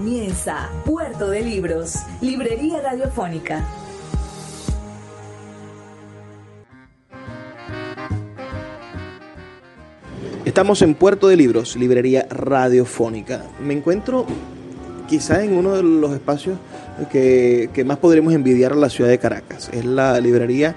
[0.00, 3.62] Comienza Puerto de Libros, Librería Radiofónica.
[10.46, 13.44] Estamos en Puerto de Libros, Librería Radiofónica.
[13.62, 14.24] Me encuentro
[15.06, 16.56] quizá en uno de los espacios
[17.12, 19.68] que, más podremos envidiar a la ciudad de Caracas.
[19.70, 20.76] Es la librería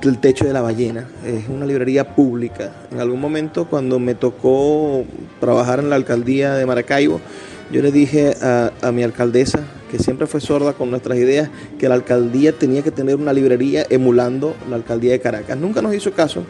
[0.00, 1.08] del Techo de la Ballena.
[1.26, 2.70] Es una librería pública.
[2.92, 5.02] En algún momento cuando me tocó
[5.40, 7.20] trabajar en la alcaldía de Maracaibo,
[7.70, 9.60] yo le dije a, mi alcaldesa,
[9.90, 13.86] que siempre fue sorda con nuestras ideas, que la alcaldía tenía que tener una librería
[13.90, 15.56] emulando la alcaldía de Caracas.
[15.56, 16.44] Nunca nos hizo caso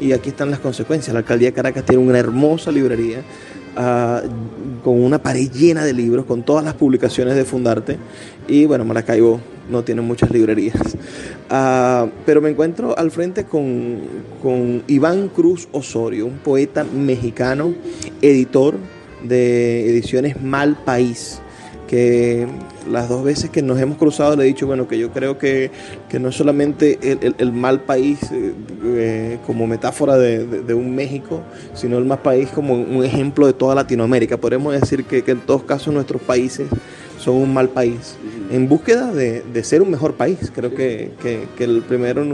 [0.00, 1.12] y aquí están las consecuencias.
[1.12, 3.22] La alcaldía de Caracas tiene una hermosa librería
[3.76, 4.22] ah,
[4.84, 7.98] con una pared llena de libros, con todas las publicaciones de Fundarte
[8.48, 9.40] y bueno, Maracaibo
[9.70, 10.76] no tiene muchas librerías.
[11.48, 13.98] Ah, pero me encuentro al frente con,
[14.42, 17.74] con Iván Cruz Osorio, un poeta mexicano,
[18.22, 18.76] editor
[19.22, 21.40] de ediciones Mal País,
[21.90, 22.46] que
[22.88, 25.70] las dos veces que nos hemos cruzado le he dicho, bueno, que yo creo que,
[26.20, 28.52] no es solamente el, mal país eh,
[28.84, 31.42] eh, como metáfora de, un México,
[31.74, 34.36] sino el mal país como un ejemplo de toda Latinoamérica.
[34.36, 36.68] Podemos decir que, en todos casos nuestros países
[37.18, 38.16] son un mal país,
[38.50, 40.52] en búsqueda de, ser un mejor país.
[40.54, 41.10] Creo que,
[41.58, 42.24] el primero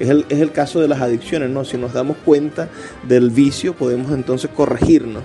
[0.00, 1.64] es el, es el caso de las adicciones, ¿no?
[1.64, 2.68] Si nos damos cuenta
[3.06, 5.22] del vicio, podemos entonces corregirnos.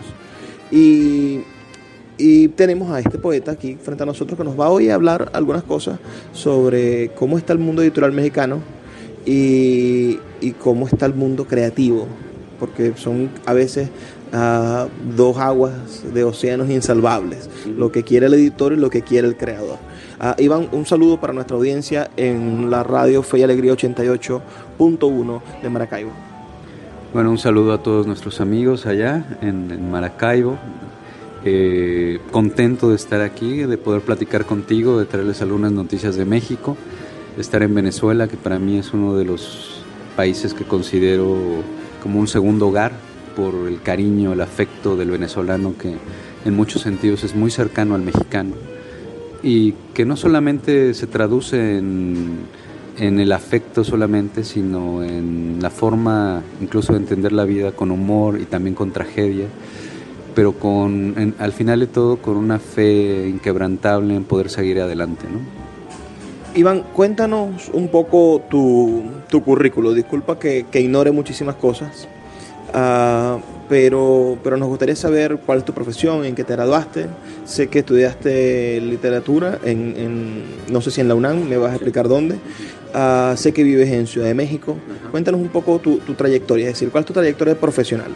[0.72, 1.44] Y,
[2.56, 5.64] tenemos a este poeta aquí frente a nosotros que nos va hoy a hablar algunas
[5.64, 5.98] cosas
[6.34, 8.60] sobre cómo está el mundo editorial mexicano
[9.26, 10.20] y,
[10.60, 12.08] cómo está el mundo creativo,
[12.60, 13.90] porque son a veces
[14.34, 19.28] ah, dos aguas de océanos insalvables, lo que quiere el editor y lo que quiere
[19.28, 19.80] el creador.
[20.22, 25.70] Uh, Iván, un saludo para nuestra audiencia en la radio Fe y Alegría 88.1 de
[25.70, 26.31] Maracaibo.
[27.14, 30.58] Bueno, un saludo a todos nuestros amigos allá en, Maracaibo.
[31.44, 36.78] Eh, contento de estar aquí, de poder platicar contigo, de traerles algunas noticias de México,
[37.36, 39.84] de estar en Venezuela, que para mí es uno de los
[40.16, 41.36] países que considero
[42.02, 42.94] como un segundo hogar
[43.36, 45.96] por el cariño, el afecto del venezolano que
[46.46, 48.56] en muchos sentidos es muy cercano al mexicano
[49.44, 52.46] y que no solamente se traduce en
[52.97, 58.40] en el afecto solamente, sino en la forma incluso de entender la vida con humor
[58.40, 59.46] y también con tragedia,
[60.35, 65.25] pero con, al final de todo con una fe inquebrantable en poder seguir adelante.
[65.31, 65.40] ¿no?
[66.53, 69.94] Iván, cuéntanos un poco tu, tu currículo.
[69.94, 72.07] Disculpa que, ignore muchísimas cosas.
[72.74, 77.06] Uh, pero, pero nos gustaría saber cuál es tu profesión, en qué te graduaste.
[77.46, 82.09] Sé que estudiaste literatura, en, no sé si en la UNAM, me vas a explicar
[82.09, 82.35] dónde.
[82.94, 84.78] Ah, sé que vives en Ciudad de México.
[85.12, 88.12] Cuéntanos un poco tu, tu, trayectoria, es decir, ¿cuál es tu trayectoria profesional?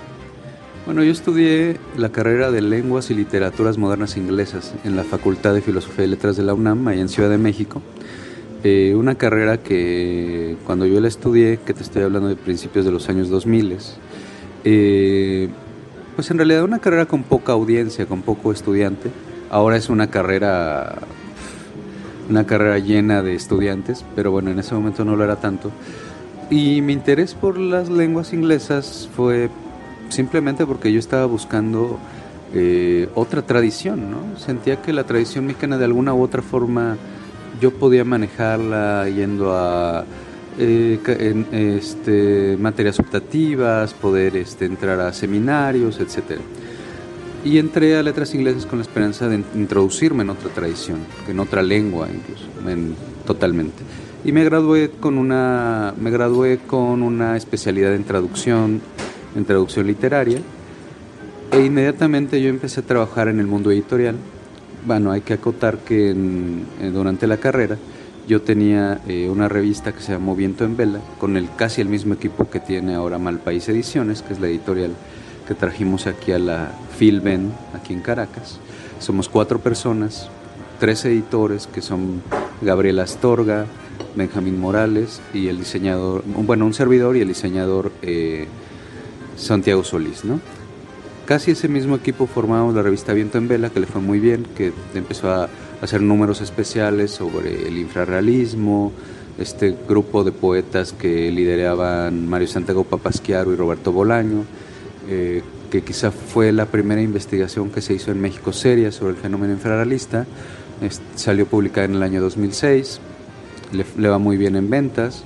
[0.86, 5.62] Bueno, yo estudié la carrera de Lenguas y Literaturas Modernas Inglesas en la Facultad de
[5.62, 7.81] Filosofía y Letras de la UNAM, ahí en Ciudad de México.
[8.64, 12.91] Eh, una carrera que cuando yo la estudié, que te estoy hablando de principios de
[12.91, 13.78] los años 2000,
[14.64, 15.50] eh,
[16.16, 19.12] pues en realidad una carrera con poca audiencia, con poco estudiante.
[19.50, 20.96] Ahora es una carrera
[22.30, 25.72] una carrera llena de estudiantes, pero bueno, en ese momento no lo era tanto.
[26.50, 29.50] Y mi interés por las lenguas inglesas fue
[30.09, 31.97] simplemente porque yo estaba buscando
[32.53, 34.38] eh, otra tradición, ¿no?
[34.40, 36.97] Sentía que la tradición mexicana de alguna u otra forma
[37.59, 40.06] yo podía manejarla yendo a
[40.58, 46.40] eh, en, este, materias optativas, poder este, entrar a seminarios, etc.
[47.46, 50.97] Y entré a letras inglesas con la esperanza de introducirme en otra tradición,
[51.30, 52.46] en otra lengua incluso,
[53.24, 53.84] totalmente.
[54.24, 58.82] Y me gradué con una, me gradué con una especialidad en traducción,
[59.36, 60.40] en traducción literaria.
[61.52, 64.16] E inmediatamente yo empecé a trabajar en el mundo editorial.
[64.84, 66.16] Bueno, hay que acotar que
[66.91, 67.78] durante la carrera
[68.28, 71.90] yo tenía eh, una revista que se llamó Viento en Vela, con el casi el
[71.90, 74.96] mismo equipo que tiene ahora Malpaís Ediciones, que es la editorial
[75.47, 78.59] que trajimos aquí a la Filben, aquí en Caracas.
[79.00, 80.30] Somos cuatro personas,
[80.80, 82.22] tres editores, que son
[82.62, 83.66] Gabriela Astorga,
[84.16, 88.47] Benjamín Morales y el diseñador, bueno, un servidor y el diseñador eh,
[89.38, 90.40] Santiago Solís, ¿no?
[91.26, 94.46] casi ese mismo equipo formamos la revista Viento en Vela, que le fue muy bien,
[94.56, 95.50] que empezó a
[95.82, 98.91] hacer números especiales sobre el infrarrealismo,
[99.38, 104.46] este grupo de poetas que lideraban Mario Santiago Papasquiaro y Roberto Bolaño,
[105.07, 109.19] eh, que quizá fue la primera investigación que se hizo en México seria sobre el
[109.19, 110.25] fenómeno infrarrealista.
[111.16, 112.99] salió publicada en el año 2006,
[113.97, 115.23] le, va muy bien en ventas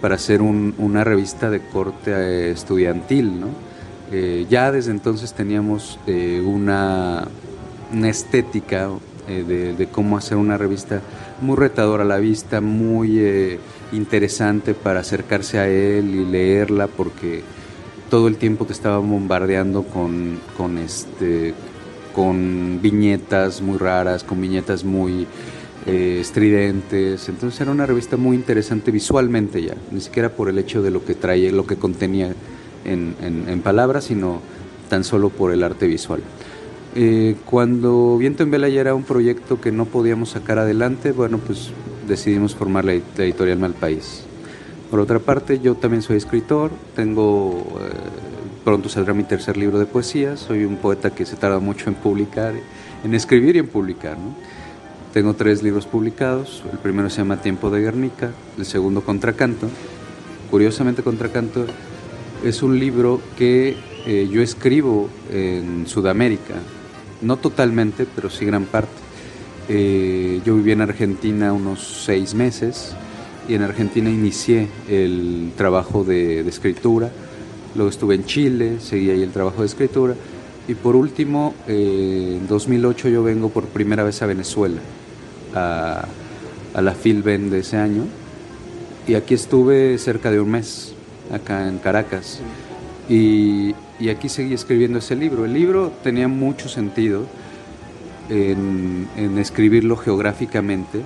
[0.00, 3.44] para hacer una revista de corte eh, estudiantil.
[4.12, 5.98] Eh, ya desde entonces teníamos
[6.44, 7.28] una,
[7.92, 8.90] una estética
[9.28, 11.02] eh, de, cómo hacer una revista
[11.40, 13.58] muy retadora a la vista, muy
[13.92, 17.42] interesante para acercarse a él y leerla, porque
[18.10, 21.54] todo el tiempo te estaba bombardeando con, con, este,
[22.14, 25.26] con viñetas muy raras, con viñetas muy
[25.86, 27.28] eh, estridentes.
[27.28, 31.04] Entonces era una revista muy interesante visualmente ya, ni siquiera por el hecho de lo
[31.04, 32.34] que traía, lo que contenía
[32.84, 34.40] en, palabras, sino
[34.88, 36.20] tan solo por el arte visual.
[36.94, 41.38] Eh, cuando Viento en Vela ya era un proyecto que no podíamos sacar adelante, bueno,
[41.38, 41.70] pues
[42.06, 44.27] decidimos formar la, editorial Malpaís.
[44.90, 47.90] Por otra parte, yo también soy escritor, tengo, eh,
[48.64, 51.94] pronto saldrá mi tercer libro de poesía, soy un poeta que se tarda mucho en
[51.94, 52.54] publicar,
[53.04, 54.16] en escribir y en publicar.
[55.12, 59.68] Tengo tres libros publicados, el primero se llama Tiempo de Guernica, el segundo Contracanto.
[60.50, 61.66] Curiosamente, Contracanto
[62.42, 63.76] es un libro que
[64.06, 66.54] eh, yo escribo en Sudamérica,
[67.20, 68.88] no totalmente, pero sí gran parte.
[69.68, 72.94] Eh, yo viví en Argentina unos seis meses
[73.48, 77.10] y en Argentina inicié el trabajo de, escritura.
[77.74, 80.14] Luego estuve en Chile, seguí ahí el trabajo de escritura.
[80.68, 84.80] Y por último, eh, en 2008 yo vengo por primera vez a Venezuela,
[85.54, 86.06] a,
[86.74, 88.04] a la Filben de ese año.
[89.06, 90.92] Y aquí estuve cerca de un mes,
[91.32, 92.40] acá en Caracas.
[93.08, 95.46] Y, y aquí seguí escribiendo ese libro.
[95.46, 97.24] El libro tenía mucho sentido
[98.28, 101.00] en, escribirlo geográficamente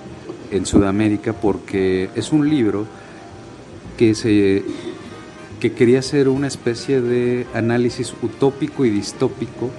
[0.52, 2.86] en Sudamérica porque es un libro
[3.96, 4.62] que, se,
[5.60, 9.70] que quería ser una especie de análisis utópico y distópico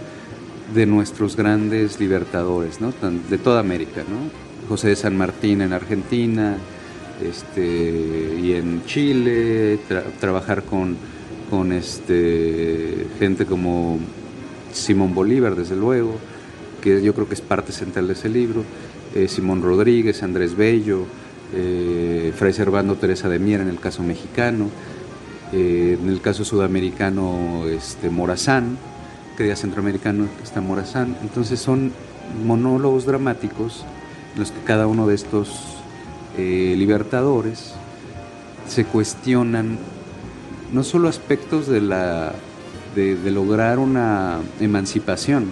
[0.73, 2.93] de nuestros grandes libertadores, ¿no?
[3.29, 4.01] de toda América.
[4.01, 4.67] ¿no?
[4.67, 6.57] José de San Martín en Argentina
[7.21, 9.79] este, y en Chile,
[10.19, 10.97] trabajar con
[11.53, 13.99] con este, gente como
[14.71, 16.15] Simón Bolívar, desde luego,
[16.81, 18.63] que yo creo que es parte central de ese libro,
[19.15, 21.05] eh, Simón Rodríguez, Andrés Bello,
[21.53, 24.69] eh, Fray Servando Teresa de Mier en el caso mexicano,
[25.51, 28.77] eh, en el caso sudamericano este, Morazán,
[29.37, 31.91] que ya centroamericano está Morazán, entonces son
[32.45, 33.85] monólogos dramáticos
[34.33, 35.77] en los que cada uno de estos
[36.35, 37.73] libertadores
[38.67, 39.77] se cuestionan
[40.71, 42.33] no solo aspectos de, la,
[42.95, 45.45] de, lograr una emancipación,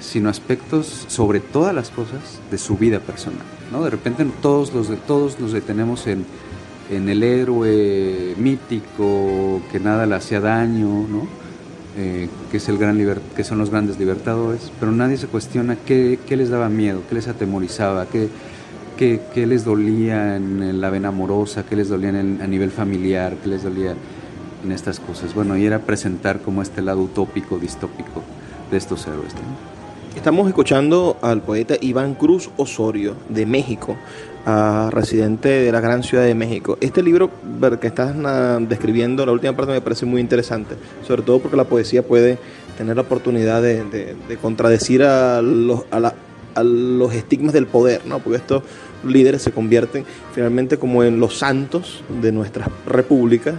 [0.00, 3.44] sino aspectos sobre todas las cosas de su vida personal.
[3.70, 3.84] ¿no?
[3.84, 6.24] De repente todos, los, todos nos detenemos en,
[6.90, 11.40] en el héroe mítico que nada le hacía daño, ¿no?
[11.96, 12.98] Eh, que, es el gran
[13.34, 17.16] que son los grandes libertadores, pero nadie se cuestiona qué, qué les daba miedo, qué
[17.16, 18.28] les atemorizaba, qué,
[18.96, 23.48] qué, qué les dolía en la vena amorosa, qué les dolía a nivel familiar, qué
[23.48, 23.94] les dolía
[24.64, 25.34] en estas cosas.
[25.34, 28.22] Bueno, y era presentar como este lado utópico, distópico
[28.70, 29.34] de estos héroes.
[30.20, 33.96] Estamos escuchando al poeta Iván Cruz Osorio de México,
[34.90, 36.76] residente de la gran ciudad de México.
[36.82, 37.30] Este libro
[37.80, 38.14] que estás
[38.68, 40.76] describiendo, la última parte me parece muy interesante,
[41.08, 42.36] sobre todo porque la poesía puede
[42.76, 48.18] tener la oportunidad de, contradecir a los, a los estigmas del poder, ¿no?
[48.18, 48.62] porque esto
[49.04, 50.04] líderes se convierten
[50.34, 53.56] finalmente como en los santos de nuestras repúblicas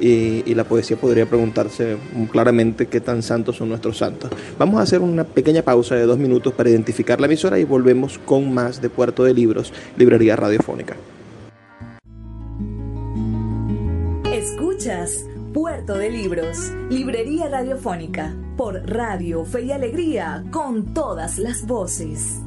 [0.00, 1.96] y, la poesía podría preguntarse
[2.32, 4.28] claramente qué tan santos son nuestros santos.
[4.58, 8.18] Vamos a hacer una pequeña pausa de dos minutos para identificar la emisora y volvemos
[8.18, 10.96] con más de Puerto de Libros, Librería Radiofónica.
[14.32, 22.40] Escuchas Puerto de Libros, Librería Radiofónica, por Radio Fe y Alegría, con todas las voces.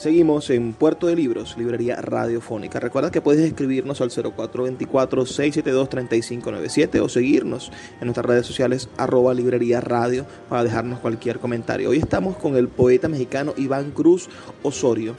[0.00, 2.80] Seguimos en Puerto de Libros, librería radiofónica.
[2.80, 10.24] Recuerda que puedes escribirnos al 0424-672-3597 o seguirnos en nuestras redes sociales arroba librería radio
[10.48, 11.90] para dejarnos cualquier comentario.
[11.90, 14.30] Hoy estamos con el poeta mexicano Iván Cruz
[14.62, 15.16] Osorio.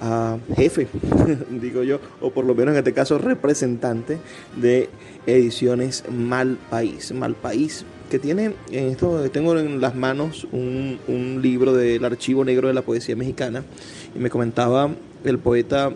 [0.00, 0.88] a jefe,
[1.50, 4.18] digo yo, o por lo menos en este caso representante
[4.56, 4.90] de
[5.26, 7.12] Ediciones Mal País.
[7.12, 7.84] Mal País,
[8.18, 10.98] tiene, en esto tengo en las manos un,
[11.42, 13.62] libro del Archivo Negro de la Poesía Mexicana,
[14.14, 14.90] y me comentaba
[15.24, 15.92] el poeta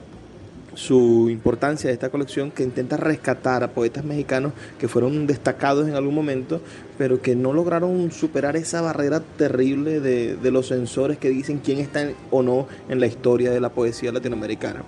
[0.74, 5.94] su importancia de esta colección que intenta rescatar a poetas mexicanos que fueron destacados en
[5.94, 6.60] algún momento,
[6.96, 11.78] pero que no lograron superar esa barrera terrible de, de los censores que dicen quién
[11.78, 14.84] está o no en la historia de la poesía latinoamericana.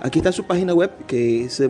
[0.00, 1.60] Aquí está su página web que es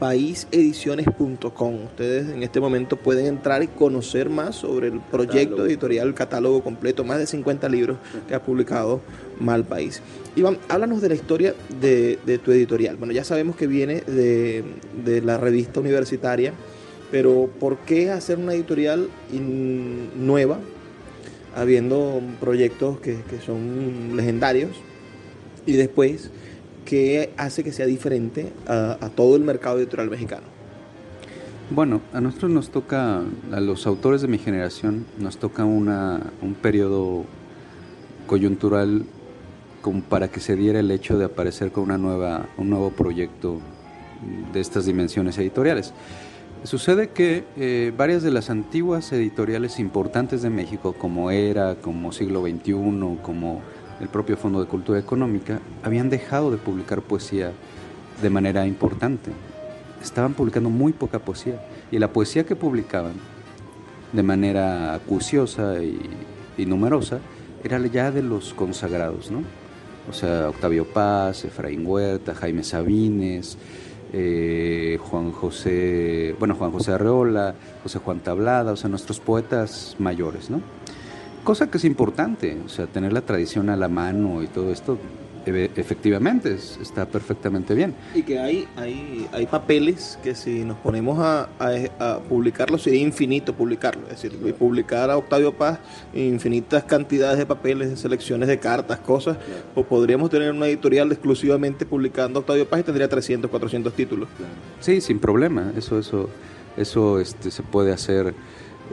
[0.00, 1.84] malpaísediciones.com.
[1.84, 6.62] Ustedes en este momento pueden entrar y conocer más sobre el proyecto editorial, el catálogo
[6.62, 7.98] completo, más de 50 libros
[8.28, 9.00] que ha publicado
[9.40, 10.02] Malpaís.
[10.36, 12.96] Iván, háblanos de la historia de, tu editorial.
[12.96, 14.64] Bueno, ya sabemos que viene de,
[15.24, 16.52] la revista universitaria,
[17.10, 19.08] pero ¿por qué hacer una editorial
[20.18, 20.58] nueva,
[21.54, 24.72] habiendo proyectos que, son legendarios?
[25.64, 26.30] Y después,
[26.86, 30.44] ¿qué hace que sea diferente a, todo el mercado editorial mexicano?
[31.68, 33.20] Bueno, a nosotros nos toca,
[33.52, 37.24] a los autores de mi generación, nos toca una, un periodo
[38.26, 39.04] coyuntural
[39.82, 43.60] como para que se diera el hecho de aparecer con una nueva, un nuevo proyecto
[44.52, 45.92] de estas dimensiones editoriales.
[46.62, 52.42] Sucede que eh, varias de las antiguas editoriales importantes de México, como ERA, como Siglo
[52.42, 53.60] XXI, como
[54.00, 57.52] el propio Fondo de Cultura Económica, habían dejado de publicar poesía
[58.20, 59.30] de manera importante.
[60.02, 61.60] Estaban publicando muy poca poesía
[61.90, 63.14] y la poesía que publicaban
[64.12, 67.20] de manera acuciosa y, numerosa
[67.62, 69.42] era ya de los consagrados, ¿no?
[70.08, 73.58] o sea, Octavio Paz, Efraín Huerta, Jaime Sabines,
[74.12, 80.48] eh, Juan José, bueno, Juan José Arreola, José Juan Tablada, o sea, nuestros poetas mayores,
[80.48, 80.60] ¿no?
[81.46, 84.98] Cosa que es importante, o sea, tener la tradición a la mano y todo esto
[85.46, 87.94] efectivamente está perfectamente bien.
[88.16, 91.48] Y que hay, hay, hay papeles que si nos ponemos a,
[92.00, 94.02] a, publicarlos sería infinito publicarlo.
[94.10, 95.78] Es decir, publicar a Octavio Paz
[96.12, 99.36] infinitas cantidades de papeles, de selecciones de cartas, cosas.
[99.76, 104.28] O podríamos tener una editorial exclusivamente publicando a Octavio Paz y tendría 300, 400 títulos.
[104.80, 105.72] Sí, sin problema.
[105.76, 106.28] Eso, eso,
[106.76, 108.34] eso este, se puede hacer.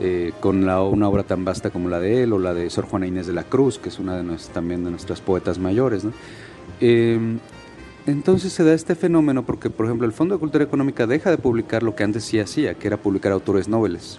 [0.00, 2.86] Eh, con la, una obra tan vasta como la de él o la de Sor
[2.86, 6.04] Juana Inés de la Cruz, que es una de también de nuestras poetas mayores.
[6.04, 6.12] ¿no?
[6.80, 7.18] Eh,
[8.06, 11.38] entonces se da este fenómeno porque, por ejemplo, el Fondo de Cultura Económica deja de
[11.38, 14.18] publicar lo que antes sí hacía, que era publicar autores nobles.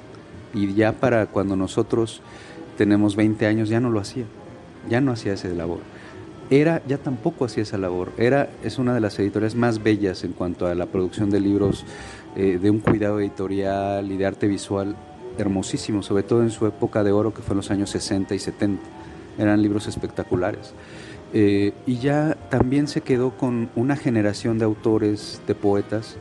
[0.53, 2.21] Y ya para cuando nosotros
[2.77, 4.25] tenemos 20 años ya no lo hacía,
[4.89, 5.79] ya no hacía esa labor.
[6.49, 8.11] Era, ya tampoco hacía esa labor.
[8.17, 11.85] Era, es una de las editoriales más bellas en cuanto a la producción de libros
[12.35, 14.95] eh, de un cuidado editorial y de arte visual
[15.37, 18.39] hermosísimo, sobre todo en su época de oro que fue en los años 60 y
[18.39, 18.81] 70.
[19.37, 20.73] Eran libros espectaculares.
[21.33, 26.15] Eh, y ya también se quedó con una generación de autores, de poetas,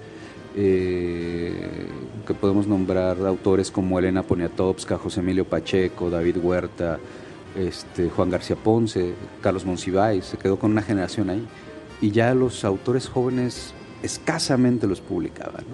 [0.56, 1.86] eh,
[2.26, 6.98] que podemos nombrar autores como Elena Poniatowska, José Emilio Pacheco, David Huerta,
[7.56, 11.46] este, Juan García Ponce, Carlos Monsiváis, se quedó con una generación ahí.
[12.00, 15.64] Y ya los autores jóvenes escasamente los publicaban.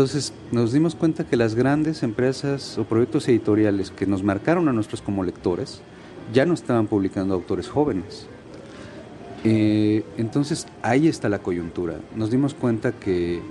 [0.00, 4.72] Entonces nos dimos cuenta que las grandes empresas o proyectos editoriales que nos marcaron a
[4.72, 5.82] nosotros como lectores
[6.32, 8.26] ya no estaban publicando autores jóvenes
[9.44, 11.96] eh, entonces ahí está la coyuntura.
[12.16, 13.42] Nos dimos cuenta que,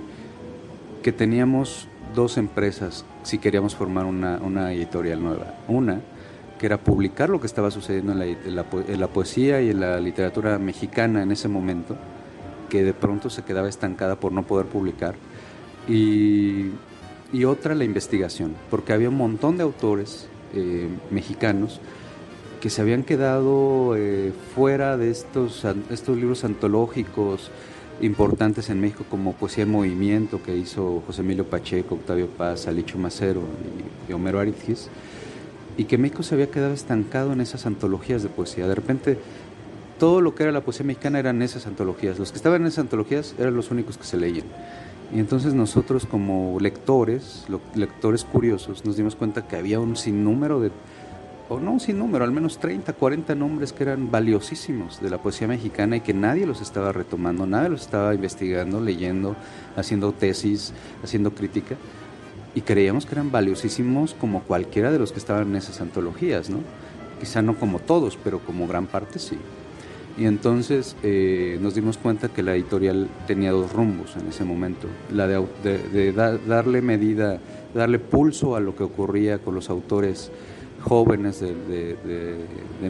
[1.04, 5.54] que teníamos dos empresas si queríamos formar una, editorial nueva.
[5.68, 6.00] Una,
[6.58, 11.22] que era publicar lo que estaba sucediendo en la, poesía y en la literatura mexicana
[11.22, 11.96] en ese momento,
[12.68, 15.14] que de pronto se quedaba estancada por no poder publicar.
[15.88, 16.70] Y,
[17.44, 21.80] otra, la investigación, porque había un montón de autores eh, mexicanos
[22.60, 27.50] que se habían quedado eh, fuera de estos, estos libros antológicos
[28.00, 32.98] importantes en México como Poesía en Movimiento que hizo José Emilio Pacheco, Octavio Paz, Alicho
[32.98, 33.42] Macero
[34.08, 34.88] y, Homero Aritgis,
[35.76, 38.66] y que México se había quedado estancado en esas antologías de poesía.
[38.66, 39.18] De repente
[39.98, 42.80] todo lo que era la poesía mexicana eran esas antologías, los que estaban en esas
[42.80, 44.46] antologías eran los únicos que se leían.
[45.12, 50.70] Y entonces nosotros como lectores, lectores curiosos, nos dimos cuenta que había un sinnúmero de
[51.50, 55.48] o no un sinnúmero, al menos 30, 40 nombres que eran valiosísimos de la poesía
[55.48, 59.34] mexicana y que nadie los estaba retomando, nadie los estaba investigando, leyendo,
[59.76, 61.74] haciendo tesis, haciendo crítica.
[62.54, 66.58] Y creíamos que eran valiosísimos como cualquiera de los que estaban en esas antologías, ¿no?
[67.18, 69.36] Quizá no como todos, pero como gran parte sí.
[70.18, 74.86] Y entonces eh, nos dimos cuenta que la editorial tenía dos rumbos en ese momento.
[75.12, 76.12] La de,
[76.46, 77.38] darle medida,
[77.74, 80.30] darle pulso a lo que ocurría con los autores
[80.82, 81.96] jóvenes de,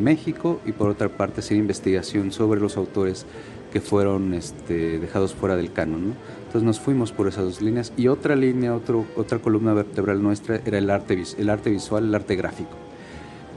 [0.00, 3.26] México y por otra parte hacer investigación sobre los autores
[3.72, 6.08] que fueron este, dejados fuera del canon.
[6.08, 6.14] ¿no?
[6.46, 10.60] Entonces nos fuimos por esas dos líneas y otra línea, otro, otra columna vertebral nuestra
[10.64, 12.89] era el arte, el arte visual, el arte gráfico.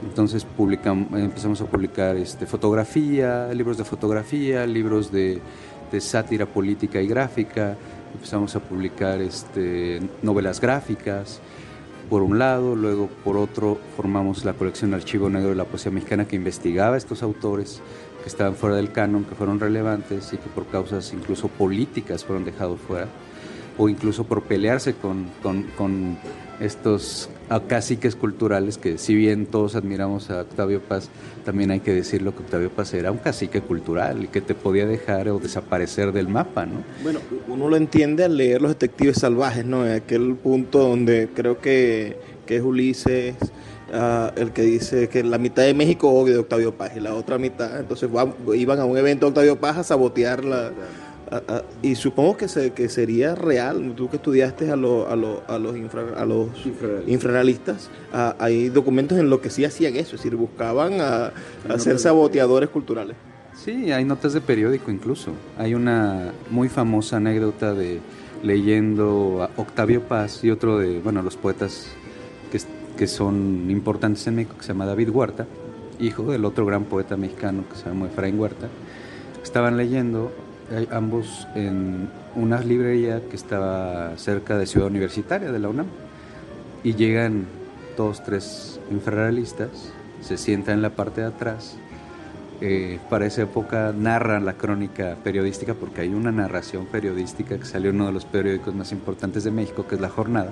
[0.02, 5.40] Entonces publicamos, empezamos a publicar este, fotografía, libros de fotografía, libros de,
[5.98, 7.76] sátira política y gráfica,
[8.12, 11.40] empezamos a publicar este, novelas gráficas,
[12.10, 16.26] por un lado, luego por otro formamos la colección Archivo Negro de la Poesía Mexicana
[16.26, 17.80] que investigaba estos autores
[18.22, 22.44] que estaban fuera del canon, que fueron relevantes y que por causas incluso políticas fueron
[22.44, 23.06] dejados fuera,
[23.78, 25.28] o incluso por pelearse con
[26.60, 27.28] estos
[27.68, 31.08] caciques culturales que si bien todos admiramos a Octavio Paz,
[31.44, 34.86] también hay que decirlo que Octavio Paz era un cacique cultural y que te podía
[34.86, 36.82] dejar o desaparecer del mapa, ¿no?
[37.02, 39.86] Bueno, uno lo entiende al leer Los Detectives Salvajes, ¿no?
[39.86, 43.34] En aquel punto donde creo que, que es Ulises
[43.92, 47.14] uh, el que dice que la mitad de México odia a Octavio Paz y la
[47.14, 48.08] otra mitad, entonces
[48.54, 50.72] iban a un evento de Octavio Paz a sabotear la
[51.82, 55.58] y supongo que, se, que sería real, tú que estudiaste a, lo, a, lo, a
[55.58, 56.48] los, infra, a los
[57.06, 57.90] infrarrealistas,
[58.38, 61.32] hay documentos en los que sí hacían eso, es decir, buscaban a,
[61.78, 63.16] ser saboteadores culturales.
[63.54, 65.30] Sí, hay notas de periódico incluso.
[65.56, 68.00] Hay una muy famosa anécdota de
[68.42, 71.86] leyendo a Octavio Paz y otro de, bueno, los poetas
[72.50, 72.60] que,
[72.96, 75.46] que son importantes en México, que se llama David Huerta,
[75.98, 78.68] hijo del otro gran poeta mexicano que se llama Efraín Huerta.
[79.42, 80.32] Estaban leyendo
[80.90, 85.86] ambos en una librería que estaba cerca de Ciudad Universitaria de la UNAM.
[86.82, 87.46] Y llegan
[87.96, 91.76] dos, tres infrarrealistas, se sientan en la parte de atrás.
[92.60, 97.90] Eh, para esa época narran la crónica periodística, porque hay una narración periodística que salió
[97.90, 100.50] en uno de los periódicos más importantes de México, que es La Jornada,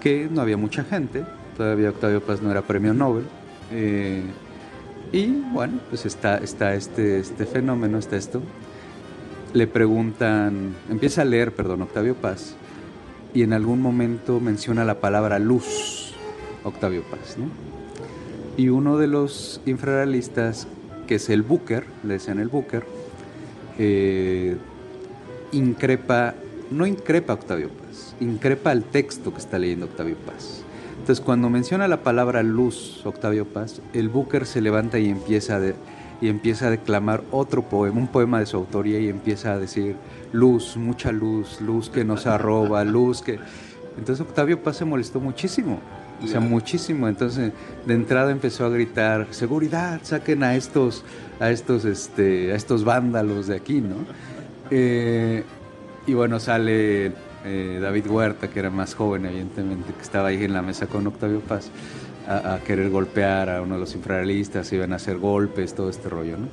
[0.00, 1.24] que no había mucha gente,
[1.56, 3.24] todavía Octavio Paz no era premio Nobel.
[3.72, 4.22] Eh,
[5.12, 8.42] y bueno, pues está, está este, este fenómeno, está esto,
[9.52, 12.54] le preguntan, empieza a leer, perdón, Octavio Paz,
[13.34, 16.14] y en algún momento menciona la palabra luz,
[16.64, 17.46] Octavio Paz, ¿no?
[18.56, 20.66] Y uno de los infrarrealistas,
[21.06, 22.84] que es el Booker, le decían el Booker,
[23.78, 24.56] eh,
[25.52, 26.34] increpa,
[26.70, 30.62] no increpa a Octavio Paz, increpa al texto que está leyendo Octavio Paz.
[30.98, 35.60] Entonces, cuando menciona la palabra luz, Octavio Paz, el Booker se levanta y empieza a
[36.20, 39.96] y empieza a declamar otro poema, un poema de su autoría y empieza a decir
[40.32, 43.38] luz, mucha luz, luz que nos arroba, luz que...
[43.98, 45.80] Entonces Octavio Paz se molestó muchísimo,
[46.22, 47.08] o sea, muchísimo.
[47.08, 47.52] Entonces
[47.86, 51.04] de entrada empezó a gritar, seguridad, saquen a estos,
[51.40, 53.96] a estos, este, a estos vándalos de aquí, ¿no?
[54.70, 55.42] Eh,
[56.06, 57.12] y bueno, sale
[57.44, 61.06] eh, David Huerta, que era más joven, evidentemente, que estaba ahí en la mesa con
[61.06, 61.70] Octavio Paz
[62.26, 66.36] a, querer golpear a uno de los infrarrealistas, iban a hacer golpes, todo este rollo,
[66.36, 66.48] ¿no?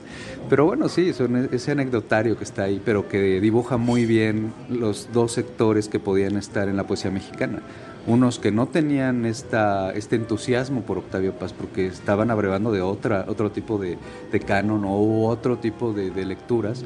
[0.50, 5.10] Pero bueno, sí, son ese anecdotario que está ahí, pero que dibuja muy bien los
[5.14, 7.62] dos sectores que podían estar en la poesía mexicana.
[8.08, 13.26] Unos que no tenían esta, este entusiasmo por Octavio Paz porque estaban abrevando de otra,
[13.28, 13.98] otro tipo de,
[14.32, 16.86] de canon o otro tipo de, de lecturas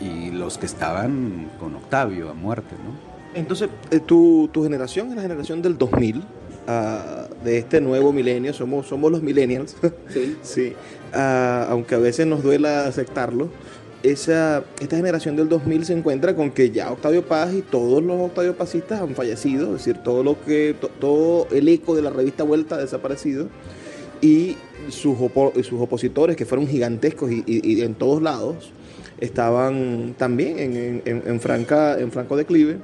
[0.00, 3.12] y los que estaban con Octavio a muerte, ¿no?
[3.34, 6.22] Entonces, eh, tu, tu generación es la generación del 2000,
[6.66, 9.76] de este nuevo milenio, somos, somos los millennials,
[10.12, 10.36] sí.
[10.42, 10.72] sí.
[11.12, 13.48] aunque a veces nos duela aceptarlo.
[14.02, 18.20] Esa, esta generación del 2000 se encuentra con que ya Octavio Paz y todos los
[18.20, 22.42] Octavio Pazistas han fallecido, es decir, todo lo que todo el eco de la revista
[22.42, 23.46] Vuelta ha desaparecido
[24.20, 24.56] y
[24.88, 25.16] sus,
[25.62, 28.72] sus opositores que fueron gigantescos y, en todos lados
[29.20, 32.78] estaban también en, en, franca, en franco declive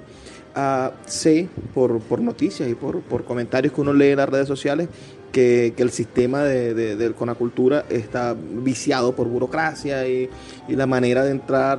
[1.06, 4.88] sé por, por, noticias y por, por, comentarios que uno lee en las redes sociales
[5.32, 10.28] que, que el sistema de, de, Conacultura está viciado por burocracia y,
[10.68, 11.78] y la manera de entrar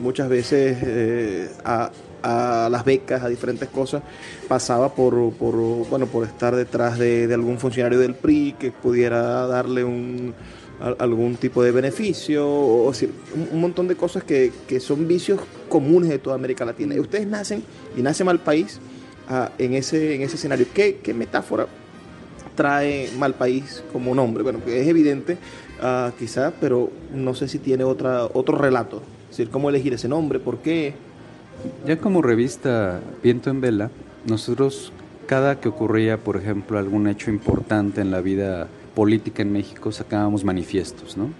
[0.00, 1.90] muchas veces eh, a,
[2.22, 4.02] a, las becas, a diferentes cosas,
[4.48, 5.54] pasaba por, por,
[5.88, 10.34] bueno, por estar detrás de, de algún funcionario del PRI que pudiera darle un
[10.80, 12.92] algún tipo de beneficio, o,
[13.52, 16.94] un, montón de cosas que, que, son vicios comunes de toda América Latina.
[16.94, 17.62] Y ustedes nacen
[17.96, 18.80] y nacen mal país
[19.28, 20.66] ah, en, ese, en ese escenario.
[20.72, 21.66] ¿Qué, ¿Qué, metáfora
[22.54, 24.42] trae mal país como nombre?
[24.44, 25.36] Bueno, es evidente
[25.82, 29.02] uh, quizá, pero no sé si tiene otra, otro relato.
[29.52, 30.94] Cómo elegir ese nombre, por qué.
[31.86, 33.90] Ya como revista Viento en Vela,
[34.26, 34.92] nosotros
[35.26, 38.66] cada que ocurría, por ejemplo, algún hecho importante en la vida
[38.98, 41.30] política en México sacábamos manifiestos, ¿no?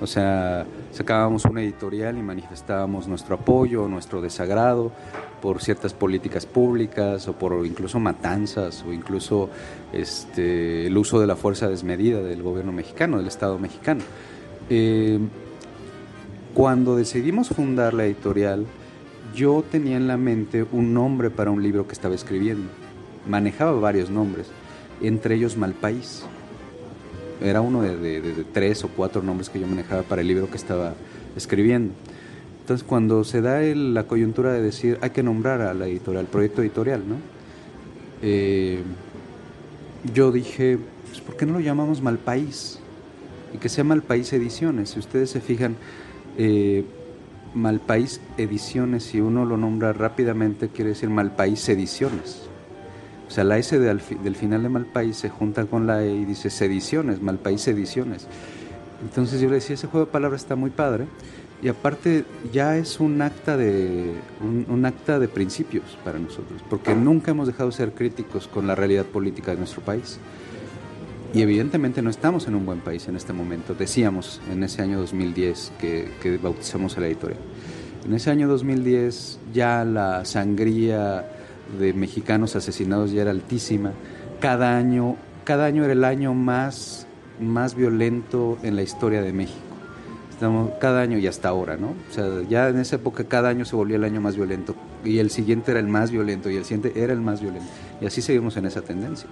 [0.00, 4.92] O sea, sacábamos una editorial y manifestábamos nuestro apoyo, nuestro desagrado
[5.40, 9.50] por ciertas políticas públicas o por incluso matanzas o incluso
[9.92, 14.02] este, el uso de la fuerza desmedida del gobierno mexicano, del Estado mexicano.
[14.70, 15.18] Eh,
[16.54, 18.64] Cuando decidimos fundar la editorial,
[19.34, 22.68] yo tenía en la mente un nombre para un libro que estaba escribiendo.
[23.26, 24.46] Manejaba varios nombres,
[25.00, 26.24] entre ellos Malpaís.
[27.42, 30.94] Era uno de, tres o cuatro nombres que yo manejaba para el libro que estaba
[31.36, 31.92] escribiendo.
[32.60, 36.62] Entonces, cuando se da la coyuntura de decir, hay que nombrar a la editorial, proyecto
[36.62, 37.16] editorial, ¿no?
[38.22, 38.80] Eh,
[40.14, 40.78] yo dije,
[41.08, 42.78] pues, ¿por qué no lo llamamos Malpaís?
[43.52, 44.90] Y que sea Malpaís Ediciones.
[44.90, 45.76] Si ustedes se fijan,
[46.38, 46.84] eh,
[47.54, 52.51] Malpaís Ediciones, si uno lo nombra rápidamente, quiere decir Malpaís Ediciones.
[53.32, 53.98] O sea, la S del
[54.36, 58.26] final de Malpaís se junta con la E y dice Sediciones, Malpaís Ediciones.
[59.02, 61.06] Entonces yo le decía, ese juego de palabras está muy padre.
[61.62, 67.30] Y aparte ya es un acta de un, acta de principios para nosotros, porque nunca
[67.30, 70.18] hemos dejado de ser críticos con la realidad política de nuestro país.
[71.32, 73.72] Y evidentemente no estamos en un buen país en este momento.
[73.72, 77.40] Decíamos en ese año 2010 que, que bautizamos a la editorial.
[78.04, 81.24] En ese año 2010 ya la sangría
[81.78, 83.92] de mexicanos asesinados ya era altísima.
[84.40, 87.06] Cada año, cada año era el año más,
[87.40, 89.60] más violento en la historia de México.
[90.30, 91.94] Estamos cada año y hasta ahora, ¿no?
[92.10, 95.18] O sea, ya en esa época cada año se volvía el año más violento y
[95.18, 97.68] el siguiente era el más violento y el siguiente era el más violento.
[98.00, 99.28] Y así seguimos en esa tendencia.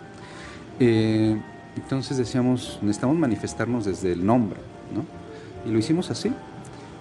[0.79, 1.37] Eh,
[1.77, 4.61] entonces decíamos, necesitamos manifestarnos desde el nombre,
[4.95, 5.05] ¿no?
[5.69, 6.33] Y lo hicimos así,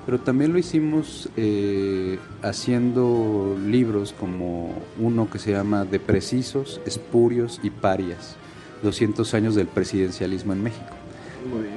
[0.10, 7.60] pero también lo hicimos eh, haciendo libros como uno que se llama De Precisos, Espurios
[7.62, 8.36] y Parias,
[8.82, 10.96] 200 años del presidencialismo en México,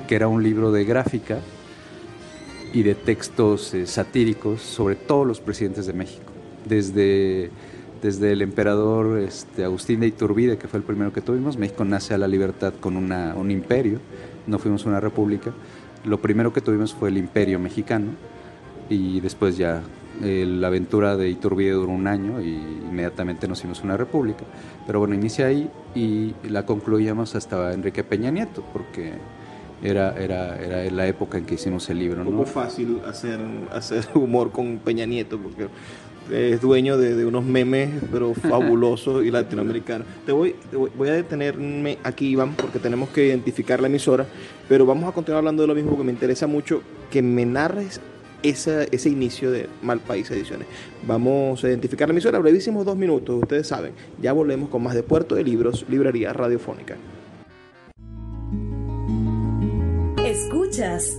[0.09, 1.41] que era un libro de gráfica
[2.73, 6.33] y de textos eh, satíricos sobre todos los presidentes de México,
[6.65, 7.51] desde
[8.01, 12.15] desde el emperador este, Agustín de Iturbide, que fue el primero que tuvimos, México nace
[12.15, 14.01] a la libertad con una, un imperio,
[14.47, 15.53] no fuimos una república.
[16.05, 18.13] Lo primero que tuvimos fue el imperio mexicano
[18.89, 19.83] y después ya
[20.23, 24.45] eh, la aventura de Iturbide duró un año y inmediatamente nos hicimos una república.
[24.87, 29.13] Pero bueno, inicia ahí y la concluíamos hasta Enrique Peña Nieto, porque
[29.83, 32.23] era, era, era la época en que hicimos el libro.
[32.23, 32.45] ¿no?
[32.45, 33.41] fácil hacer,
[33.73, 35.69] hacer humor con Peña Nieto, porque
[36.31, 40.07] es dueño de, unos memes, pero fabulosos y latinoamericanos.
[40.25, 40.55] Te voy,
[40.97, 44.27] voy, a detenerme aquí, Iván, porque tenemos que identificar la emisora,
[44.69, 48.01] pero vamos a continuar hablando de lo mismo porque me interesa mucho que me narres
[48.43, 50.67] esa, ese inicio de Malpaís Ediciones.
[51.07, 53.93] Vamos a identificar la emisora, brevísimos dos minutos, ustedes saben.
[54.21, 56.97] Ya volvemos con más de Puerto de Libros, Librería Radiofónica.
[60.25, 61.19] Escuchas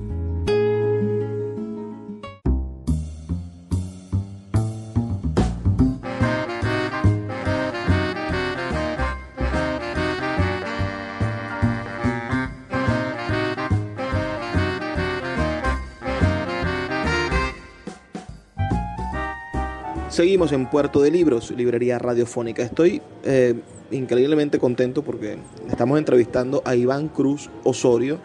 [20.21, 22.61] Seguimos en Puerto de Libros, librería radiofónica.
[22.61, 23.55] Estoy eh,
[23.89, 28.19] increíblemente contento porque estamos entrevistando a Iván Cruz Osorio,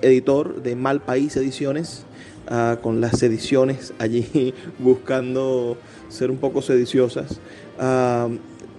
[0.00, 2.06] editor de Mal País Ediciones,
[2.82, 5.76] con las ediciones allí buscando
[6.08, 7.40] ser un poco sediciosas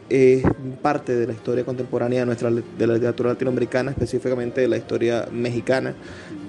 [0.09, 0.43] es
[0.81, 5.27] parte de la historia contemporánea de nuestra de la literatura latinoamericana, específicamente de la historia
[5.31, 5.95] mexicana.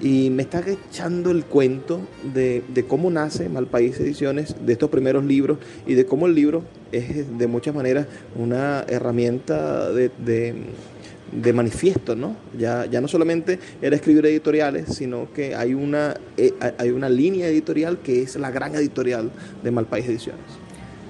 [0.01, 2.01] Y me está echando el cuento
[2.33, 7.37] de, cómo nace Malpaís Ediciones, de estos primeros libros y de cómo el libro es
[7.37, 12.35] de muchas maneras una herramienta de, de, manifiesto, ¿no?
[12.57, 17.47] Ya, ya no solamente era escribir editoriales, sino que hay una, eh, hay una línea
[17.47, 19.31] editorial que es la gran editorial
[19.63, 20.66] de Malpaís Ediciones.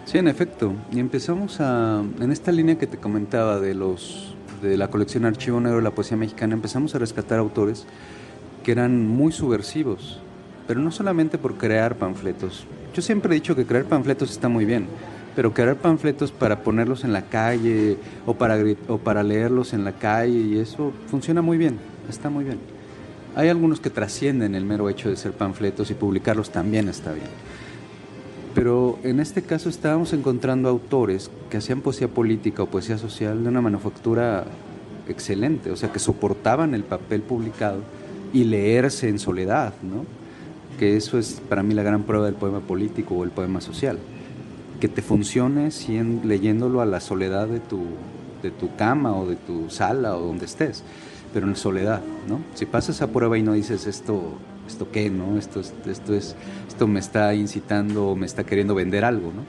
[0.08, 0.74] Sí, en efecto.
[0.94, 5.60] Y empezamos a, en esta línea que te comentaba de los de la colección Archivo
[5.60, 7.86] Negro de la Poesía Mexicana, empezamos a rescatar autores
[8.64, 10.22] que eran muy subversivos,
[10.66, 12.66] pero no solamente por crear panfletos.
[12.94, 14.88] Yo siempre he dicho que crear panfletos está muy bien,
[15.36, 19.92] pero crear panfletos para ponerlos en la calle o para, o para leerlos en la
[19.92, 21.78] calle y eso funciona muy bien,
[22.10, 22.60] está muy bien.
[23.36, 27.28] Hay algunos que trascienden el mero hecho de ser panfletos y publicarlos también está bien
[28.58, 33.50] pero en este caso estábamos encontrando autores que hacían poesía política o poesía social de
[33.50, 34.46] una manufactura
[35.08, 37.82] excelente, o sea, que soportaban el papel publicado
[38.34, 40.06] y leerse en soledad, ¿no?
[40.80, 44.00] Que eso es para mí la gran prueba del poema político o el poema social,
[44.80, 45.70] que te funcione
[46.24, 47.84] leyéndolo a la soledad de tu,
[48.42, 50.84] de tu cama o de tu sala o donde estés,
[51.32, 52.40] pero en soledad, ¿no?
[52.56, 54.20] Si pasas esa prueba y no dices esto
[54.68, 55.10] ¿esto qué?
[55.10, 55.38] ¿no?
[55.38, 56.36] Esto, esto, es,
[56.68, 59.44] esto me está incitando o me está queriendo vender algo, ¿no?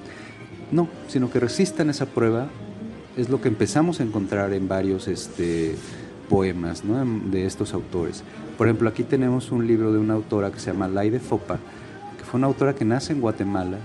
[0.71, 2.49] No, sino que resistan esa prueba
[3.17, 5.75] es lo que empezamos a encontrar en varios este,
[6.29, 6.83] poemas
[7.31, 8.23] de estos autores.
[8.57, 11.59] Por ejemplo, aquí tenemos un libro de una autora que se llama Laide Fopa,
[12.19, 13.79] que fue una autora que nace en Guatemala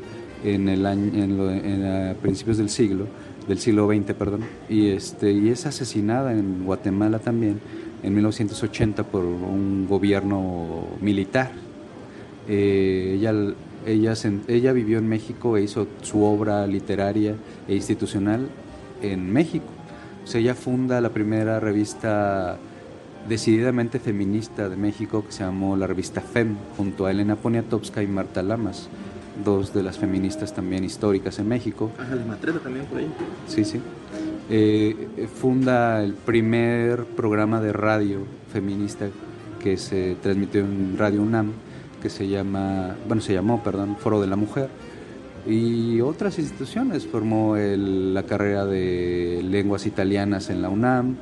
[0.44, 3.08] en, el año, en, principios del siglo,
[3.48, 7.60] del siglo XX, perdón, y, este, y es asesinada en Guatemala también
[8.04, 11.52] en 1980 por un gobierno militar.
[12.48, 13.34] Eh, ella,
[13.86, 14.14] ella,
[14.48, 17.36] ella vivió en México e hizo su obra literaria
[17.68, 18.48] e institucional
[19.02, 19.66] en México.
[20.24, 22.58] O sea, ella funda la primera revista
[23.28, 28.08] decididamente feminista de México que se llamó la revista FEM, junto a Elena Poniatowska y
[28.08, 28.90] Marta Lamas,
[29.44, 31.92] dos de las feministas también históricas en México.
[31.98, 33.08] Ángeles Matreta también por ahí.
[33.48, 33.80] Sí, sí.
[34.50, 38.20] Eh, funda el primer programa de radio
[38.52, 39.08] feminista
[39.62, 41.54] que se transmitió en Radio UNAM,
[42.02, 44.70] que se llama, bueno, se llamó, perdón, Foro de la Mujer,
[45.46, 47.08] y otras instituciones.
[47.08, 51.16] Formó la carrera de lenguas italianas en la UNAM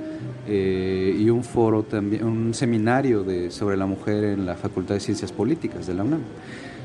[0.47, 4.99] eh, y un foro también, un seminario de, sobre la mujer en la Facultad de
[4.99, 6.21] Ciencias Políticas de la UNAM.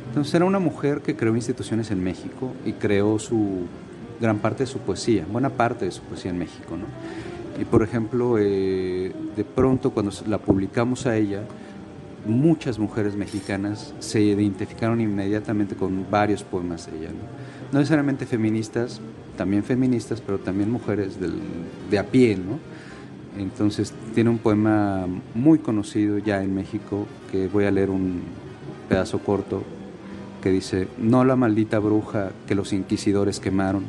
[0.08, 3.66] Entonces era una mujer que creó instituciones en México y creó su
[4.20, 6.76] gran parte de su poesía, buena parte de su poesía en México.
[6.76, 6.86] ¿no?
[7.60, 11.42] Y por ejemplo, eh, de pronto cuando la publicamos a ella,
[12.26, 17.08] muchas mujeres mexicanas se identificaron inmediatamente con varios poemas de ella.
[17.08, 19.00] No, no necesariamente feministas,
[19.36, 21.34] también feministas, pero también mujeres del,
[21.90, 22.36] de a pie.
[22.36, 22.58] ¿no?
[23.40, 28.22] Entonces tiene un poema muy conocido ya en México, que voy a leer un
[28.88, 29.62] pedazo corto,
[30.42, 33.84] que dice, no la maldita bruja que los inquisidores quemaron,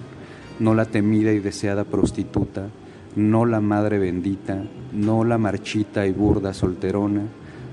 [0.59, 2.69] no la temida y deseada prostituta,
[3.15, 7.23] no la madre bendita, no la marchita y burda solterona,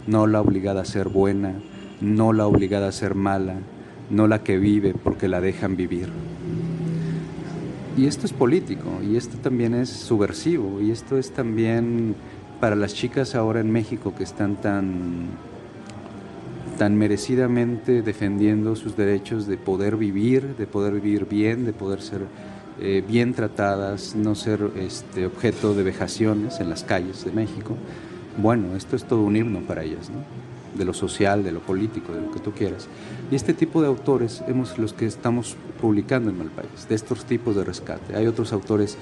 [0.07, 1.55] no la obligada a ser buena,
[2.01, 3.57] no la obligada a ser mala,
[4.11, 6.09] no la que vive porque la dejan vivir.
[7.97, 12.16] Y esto es político, y esto también es subversivo, y esto es también
[12.61, 15.29] para las chicas ahora en México que están tan,
[16.77, 22.23] tan merecidamente defendiendo sus derechos de poder vivir, de poder vivir bien, de poder ser
[22.80, 27.76] eh, bien tratadas, no ser este, objeto de vejaciones en las calles de México.
[28.37, 30.10] Bueno, esto es todo un himno para ellas,
[30.74, 32.88] de lo social, de lo político, de lo que tú quieras.
[33.30, 37.54] Y este tipo de autores hemos los que estamos publicando en Malpaís, de estos tipos
[37.54, 38.16] de rescate.
[38.16, 38.98] Hay otros autores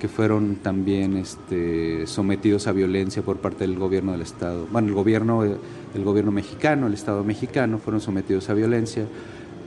[0.00, 4.66] que fueron también este, sometidos a violencia por parte del gobierno del Estado.
[4.72, 9.06] Bueno, el gobierno, el gobierno mexicano, el Estado mexicano fueron sometidos a violencia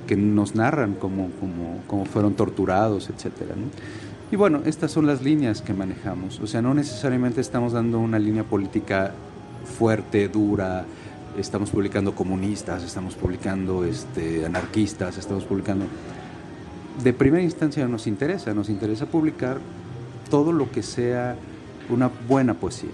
[0.07, 1.29] que nos narran cómo,
[1.87, 3.51] cómo, fueron torturados, etc.
[4.31, 6.39] Y bueno, estas son las líneas que manejamos.
[6.39, 9.13] O sea, no necesariamente estamos dando una línea política
[9.77, 10.85] fuerte, dura,
[11.37, 15.85] estamos publicando comunistas, estamos publicando este, anarquistas, estamos publicando...
[17.03, 19.57] De primera instancia nos interesa, nos interesa publicar
[20.29, 21.35] todo lo que sea
[21.89, 22.91] una buena poesía.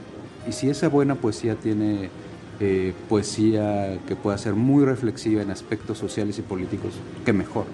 [0.48, 2.10] Y si esa buena poesía tiene
[2.64, 6.94] eh, poesía que pueda ser muy reflexiva en aspectos sociales y políticos,
[7.26, 7.66] que mejor.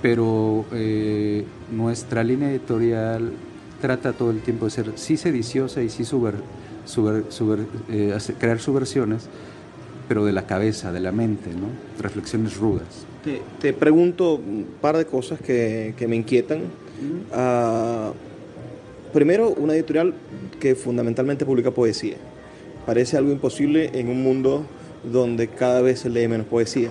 [0.00, 3.32] Pero eh, nuestra línea editorial
[3.80, 6.36] trata todo el tiempo de ser sí sediciosa y sí suber,
[7.90, 9.28] eh, crear subversiones,
[10.06, 11.66] pero de la cabeza, de la mente, ¿no?
[12.00, 13.04] reflexiones rudas.
[13.60, 16.60] Te, pregunto un par de cosas que, me inquietan.
[17.32, 18.12] Ah,
[19.12, 20.14] primero, una editorial
[20.60, 22.18] que fundamentalmente publica poesía
[22.86, 24.66] parece algo imposible en un mundo
[25.10, 26.90] donde cada vez se lee menos poesía.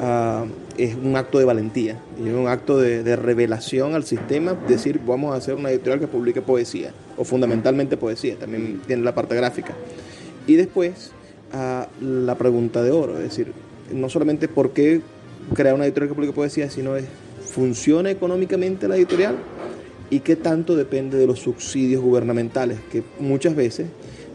[0.00, 0.44] Ah,
[0.76, 5.36] es un acto de valentía, es un acto de, revelación al sistema, decir vamos a
[5.36, 9.72] hacer una editorial que publique poesía, o fundamentalmente poesía, también tiene la parte gráfica.
[10.48, 11.12] Y después
[11.52, 13.52] ah, la pregunta de oro, es decir,
[13.92, 15.00] no solamente por qué
[15.54, 17.04] crear una editorial que publique poesía, sino es,
[17.44, 19.36] ¿funciona económicamente la editorial?
[20.10, 22.78] ¿Y qué tanto depende de los subsidios gubernamentales?
[22.90, 23.86] Que muchas veces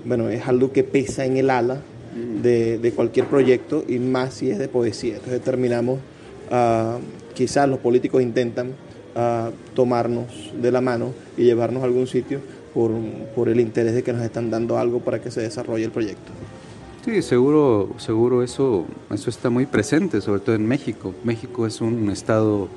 [0.06, 1.82] bueno, es algo que pesa en el ala
[2.42, 5.16] de, cualquier proyecto y más si es de poesía.
[5.16, 6.00] Entonces terminamos,
[6.52, 6.98] ah,
[7.34, 8.72] quizás los políticos intentan
[9.16, 12.40] ah, tomarnos de la mano y llevarnos a algún sitio
[12.74, 12.92] por,
[13.36, 16.32] por, el interés de que nos están dando algo para que se desarrolle el proyecto.
[17.06, 21.14] Sí, seguro, seguro eso, eso está muy presente, sobre todo en México.
[21.24, 22.68] México es un estado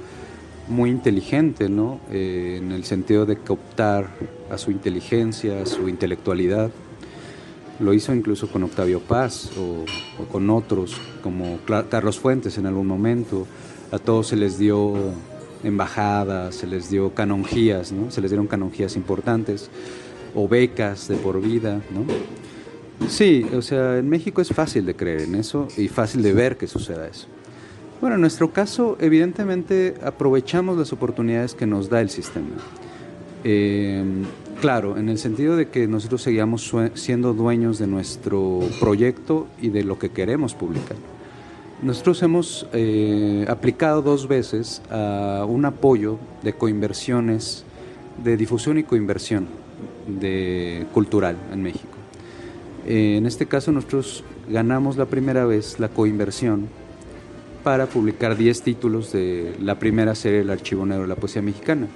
[0.69, 2.01] muy inteligente, ¿no?
[2.11, 4.11] Eh, en el sentido de cooptar
[4.49, 6.71] a su inteligencia, a su intelectualidad
[7.83, 9.85] lo hizo incluso con Octavio Paz o,
[10.31, 11.59] con otros, como
[11.90, 13.47] Carlos Fuentes en algún momento.
[13.90, 14.95] A todos se les dio
[15.64, 18.11] embajadas, se les dio canonjías, ¿no?
[18.11, 19.71] Se les dieron canonjías importantes
[20.35, 22.05] o becas de por vida, ¿no?
[23.09, 26.57] Sí, o sea, en México es fácil de creer en eso y fácil de ver
[26.57, 27.27] que suceda eso.
[28.01, 32.57] Bueno, en nuestro caso, evidentemente aprovechamos las oportunidades que nos da el sistema.
[33.45, 34.05] Eh,
[34.62, 39.83] claro, en el sentido de que nosotros seguíamos siendo dueños de nuestro proyecto y de
[39.83, 40.96] lo que queremos publicar.
[41.83, 47.64] Nosotros hemos eh, aplicado dos veces a un apoyo de coinversiones,
[48.22, 49.48] de difusión y coinversión
[50.07, 51.96] de cultural en México.
[52.87, 56.68] Eh, en este caso nosotros ganamos la primera vez la coinversión
[57.64, 61.88] para publicar 10 títulos de la primera serie del Archivo Negro de la Poesía Mexicana.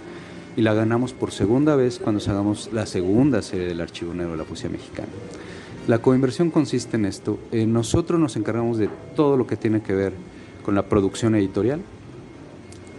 [0.56, 4.38] Y la ganamos por segunda vez cuando hagamos la segunda serie del Archivo Negro de
[4.38, 5.08] la Poesía Mexicana.
[5.86, 7.38] La coinversión consiste en esto.
[7.52, 10.12] Eh, nosotros nos encargamos de todo lo que tiene que ver
[10.64, 11.80] con la producción editorial,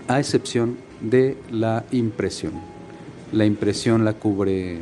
[0.08, 2.54] a excepción de la impresión.
[3.34, 4.80] La impresión la cubre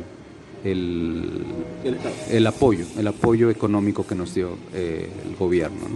[0.62, 1.44] el,
[2.30, 5.86] el, apoyo, el apoyo económico que nos dio eh, el gobierno.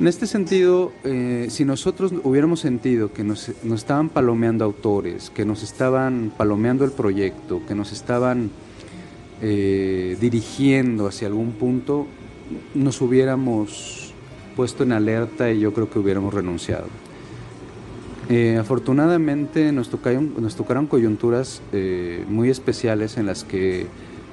[0.00, 5.62] En este sentido, eh, si nosotros hubiéramos sentido que nos, estaban palomeando autores, que nos
[5.62, 8.50] estaban palomeando el proyecto, que nos estaban
[9.42, 12.06] eh, dirigiendo hacia algún punto,
[12.74, 14.14] nos hubiéramos
[14.56, 16.86] puesto en alerta y yo creo que hubiéramos renunciado.
[18.30, 21.60] Eh, afortunadamente nos tocaron, nos tocaron coyunturas
[22.26, 23.86] muy especiales en las que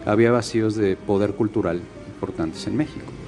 [0.06, 1.82] había vacíos de poder cultural
[2.16, 3.27] importantes en México.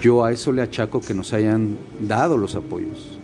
[0.00, 3.18] Yo a eso le achaco que nos hayan dado los apoyos.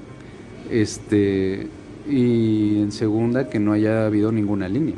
[0.70, 1.68] Este,
[2.08, 4.96] y en segunda, que no haya habido ninguna línea.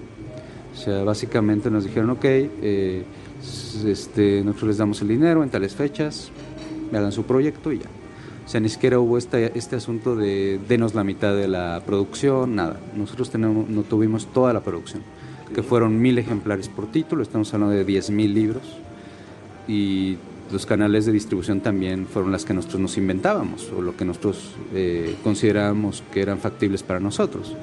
[0.74, 3.04] O sea, básicamente nos dijeron, ok, eh,
[3.86, 6.30] este, nosotros les damos el dinero en tales fechas,
[6.90, 7.86] me hagan su proyecto y ya.
[8.44, 12.56] O sea, ni siquiera hubo este, este asunto de denos la mitad de la producción,
[12.56, 12.80] nada.
[12.96, 15.02] Nosotros tenemos, no tuvimos toda la producción,
[15.54, 18.62] que fueron mil ejemplares por título, estamos hablando de diez mil libros.
[19.68, 20.16] Y
[20.52, 24.54] los canales de distribución también fueron las que nosotros nos inventábamos o lo que nosotros
[24.74, 27.54] eh, considerábamos que eran factibles para nosotros.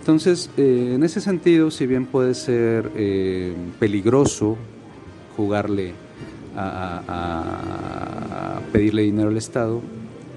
[0.00, 4.56] Entonces, eh, en ese sentido, si bien puede ser eh, peligroso
[5.36, 5.94] jugarle
[6.56, 7.00] a,
[8.72, 9.80] pedirle dinero al Estado,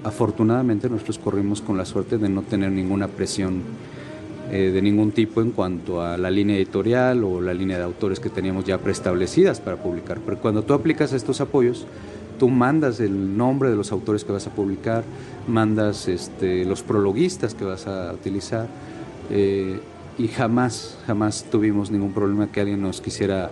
[0.04, 3.62] afortunadamente nosotros corrimos con la suerte de no tener ninguna presión
[4.50, 8.20] eh, de ningún tipo en cuanto a la línea editorial o la línea de autores
[8.20, 10.20] que teníamos ya preestablecidas para publicar.
[10.24, 11.86] Pero cuando tú aplicas estos apoyos,
[12.38, 15.04] tú mandas el nombre de los autores que vas a publicar,
[15.48, 18.68] mandas este, los prologuistas que vas a utilizar
[19.30, 19.80] eh,
[20.18, 23.50] y jamás, jamás tuvimos ningún problema que alguien nos quisiera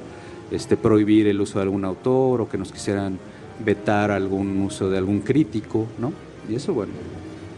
[0.51, 3.19] este, prohibir el uso de algún autor o que nos quisieran
[3.65, 6.13] vetar algún uso de algún crítico, ¿no?
[6.49, 6.93] Y eso, bueno,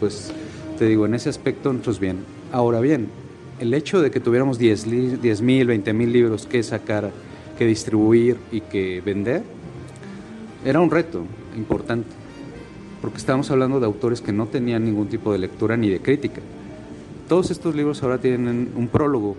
[0.00, 0.32] pues
[0.78, 2.18] te digo, en ese aspecto nosotros bien.
[2.52, 3.08] Ahora bien,
[3.60, 4.86] el hecho de que tuviéramos 10
[5.42, 7.10] mil, 20 mil libros que sacar,
[7.58, 9.42] que distribuir y que vender,
[10.64, 11.24] era un reto
[11.56, 12.08] importante,
[13.00, 16.40] porque estábamos hablando de autores que no tenían ningún tipo de lectura ni de crítica.
[17.28, 19.36] Todos estos libros ahora tienen un prólogo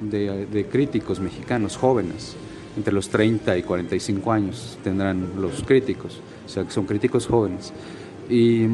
[0.00, 2.36] de, críticos mexicanos jóvenes,
[2.76, 7.72] entre los 30 y 45 años tendrán los críticos, o sea que son críticos jóvenes.
[8.30, 8.66] Y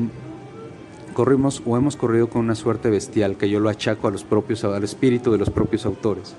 [1.14, 4.64] corrimos o hemos corrido con una suerte bestial que yo lo achaco a los propios,
[4.64, 6.34] al espíritu de los propios autores.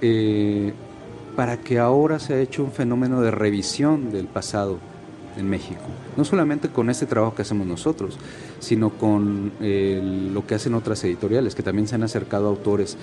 [0.00, 0.72] Eh,
[1.36, 4.78] para que ahora se ha hecho un fenómeno de revisión del pasado
[5.36, 5.82] en México.
[6.16, 8.18] No solamente con este trabajo que hacemos nosotros,
[8.58, 10.00] sino con eh,
[10.32, 12.96] lo que hacen otras editoriales, que también se han acercado a autores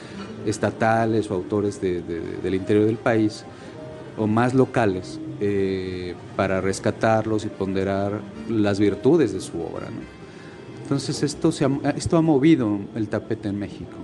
[0.45, 3.45] estatales o autores del interior del país
[4.17, 9.87] o más locales eh, para rescatarlos y ponderar las virtudes de su obra.
[10.85, 13.97] Entonces esto, se ha, esto ha movido el tapete en México.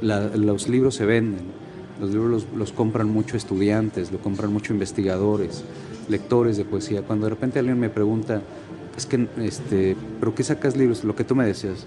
[0.00, 1.40] los libros se venden,
[2.00, 5.64] los libros los, compran mucho estudiantes, lo compran mucho investigadores,
[6.08, 7.02] lectores de poesía.
[7.02, 8.42] Cuando de repente alguien me pregunta,
[8.96, 11.02] es que, este, ¿pero qué sacas libros?
[11.02, 11.84] Lo que tú me decías,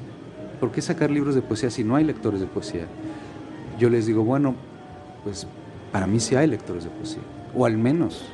[0.60, 2.86] ¿por qué sacar libros de poesía si no hay lectores de poesía?
[3.80, 4.56] Yo les digo, bueno,
[5.24, 5.48] pues
[5.94, 7.24] para mí sí hay lectores de poesía,
[7.56, 8.26] o al menos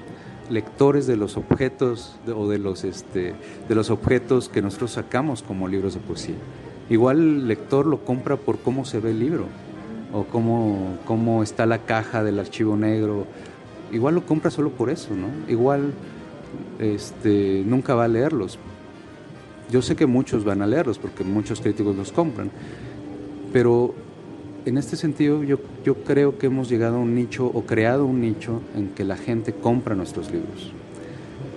[0.49, 3.35] lectores de los objetos o de los, este,
[3.67, 6.35] de los objetos que nosotros sacamos como libros de poesía.
[6.89, 9.45] Igual el lector lo compra por cómo se ve el libro
[10.12, 13.25] o cómo, cómo está la caja del archivo negro.
[13.91, 15.27] Igual lo compra solo por eso, ¿no?
[15.51, 15.93] Igual
[16.79, 18.58] este, nunca va a leerlos.
[19.71, 22.50] Yo sé que muchos van a leerlos porque muchos críticos los compran,
[23.54, 23.93] pero
[24.70, 25.58] en este sentido yo,
[26.06, 29.54] creo que hemos llegado a un nicho o creado un nicho en que la gente
[29.54, 30.72] compra nuestros libros.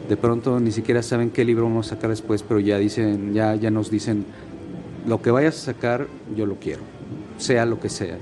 [0.09, 3.57] De pronto ni siquiera saben qué libro vamos a sacar después, pero ya dicen, ya,
[3.71, 4.25] nos dicen,
[5.07, 6.83] lo que vayas a sacar, yo lo quiero,
[7.37, 8.17] sea lo que sea,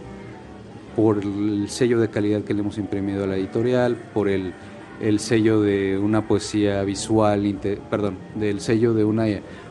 [0.97, 4.53] por el sello de calidad que le hemos imprimido a la editorial, por el,
[5.01, 9.26] el sello de una poesía visual, perdón, del sello de una,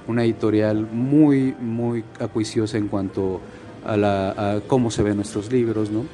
[0.08, 6.06] una editorial muy, muy acuiciosa en cuanto a, la, cómo se ven nuestros libros, ¿no?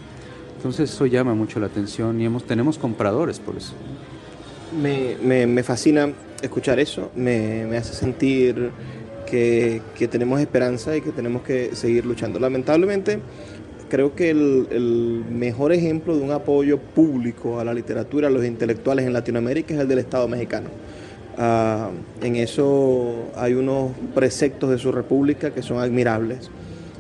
[0.58, 3.74] Entonces eso llama mucho la atención y hemos, tenemos compradores por eso.
[4.82, 6.12] Me, me, fascina
[6.42, 8.72] escuchar eso, me, me hace sentir
[9.28, 12.40] que, que, tenemos esperanza y que tenemos que seguir luchando.
[12.40, 13.20] Lamentablemente,
[13.90, 18.44] creo que el, el, mejor ejemplo de un apoyo público a la literatura, a los
[18.44, 20.70] intelectuales en Latinoamérica es el del Estado mexicano.
[21.38, 26.50] Uh, en eso hay unos preceptos de su república que son admirables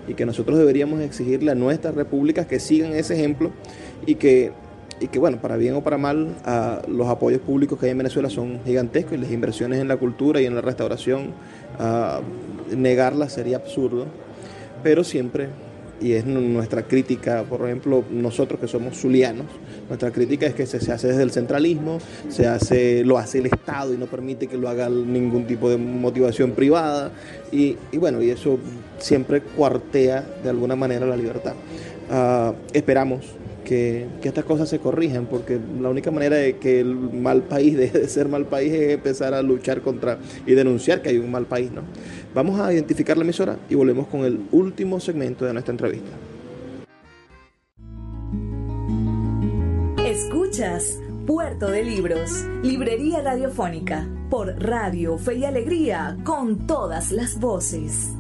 [0.08, 3.51] y que nosotros deberíamos exigirle a nuestras repúblicas que sigan ese ejemplo
[4.06, 4.51] y que,
[4.99, 6.36] y que bueno, para bien o para mal,
[6.88, 10.41] los apoyos públicos que hay en Venezuela son gigantescos y las inversiones en la cultura
[10.41, 11.32] y en la restauración,
[11.80, 14.06] uh, negarlas sería absurdo,
[14.84, 15.49] pero siempre
[16.01, 19.45] y es nuestra crítica, por ejemplo, nosotros que somos zulianos,
[19.87, 23.93] nuestra crítica es que se, hace desde el centralismo, se hace, lo hace el Estado
[23.93, 27.11] y no permite que lo haga ningún tipo de motivación privada
[27.51, 28.59] y, bueno, y eso
[28.97, 31.53] siempre cuartea de alguna manera la libertad.
[32.09, 33.25] Uh, esperamos
[33.66, 37.99] que, estas cosas se corrijan, porque la única manera de que el mal país deje
[37.99, 41.45] de ser mal país es empezar a luchar contra y denunciar que hay un mal
[41.45, 41.82] país, ¿no?
[42.34, 46.11] Vamos a identificar la emisora y volvemos con el último segmento de nuestra entrevista.
[50.05, 58.13] Escuchas Puerto de Libros, Librería Radiofónica, por Radio Fe y Alegría, con todas las voces.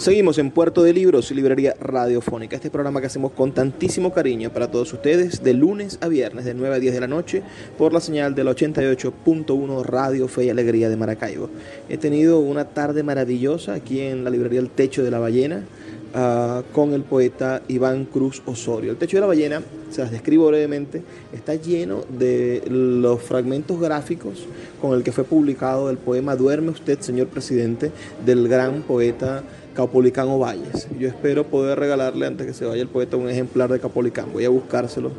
[0.00, 4.70] Seguimos en Puerto de Libros Librería Radiofónica, este programa que hacemos con tantísimo cariño para
[4.70, 7.42] todos ustedes de lunes a viernes de 9 a 10 de la noche
[7.76, 11.50] por la señal del 88.1 Radio Fe y Alegría de Maracaibo.
[11.90, 15.66] He tenido una tarde maravillosa aquí en la librería El Techo de la Ballena
[16.14, 18.92] uh, con el poeta Iván Cruz Osorio.
[18.92, 21.02] El Techo de la Ballena, se las describo brevemente,
[21.34, 24.46] está lleno de los fragmentos gráficos
[24.80, 27.92] con el que fue publicado el poema Duerme usted, señor presidente,
[28.24, 29.44] del gran poeta
[29.74, 30.88] Capolicán Valles.
[30.98, 34.32] Yo espero poder regalarle antes que se vaya el poeta un ejemplar de Capolicán.
[34.32, 35.10] Voy a buscárselo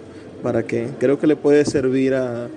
[0.43, 2.47] para que creo que le puede servir a,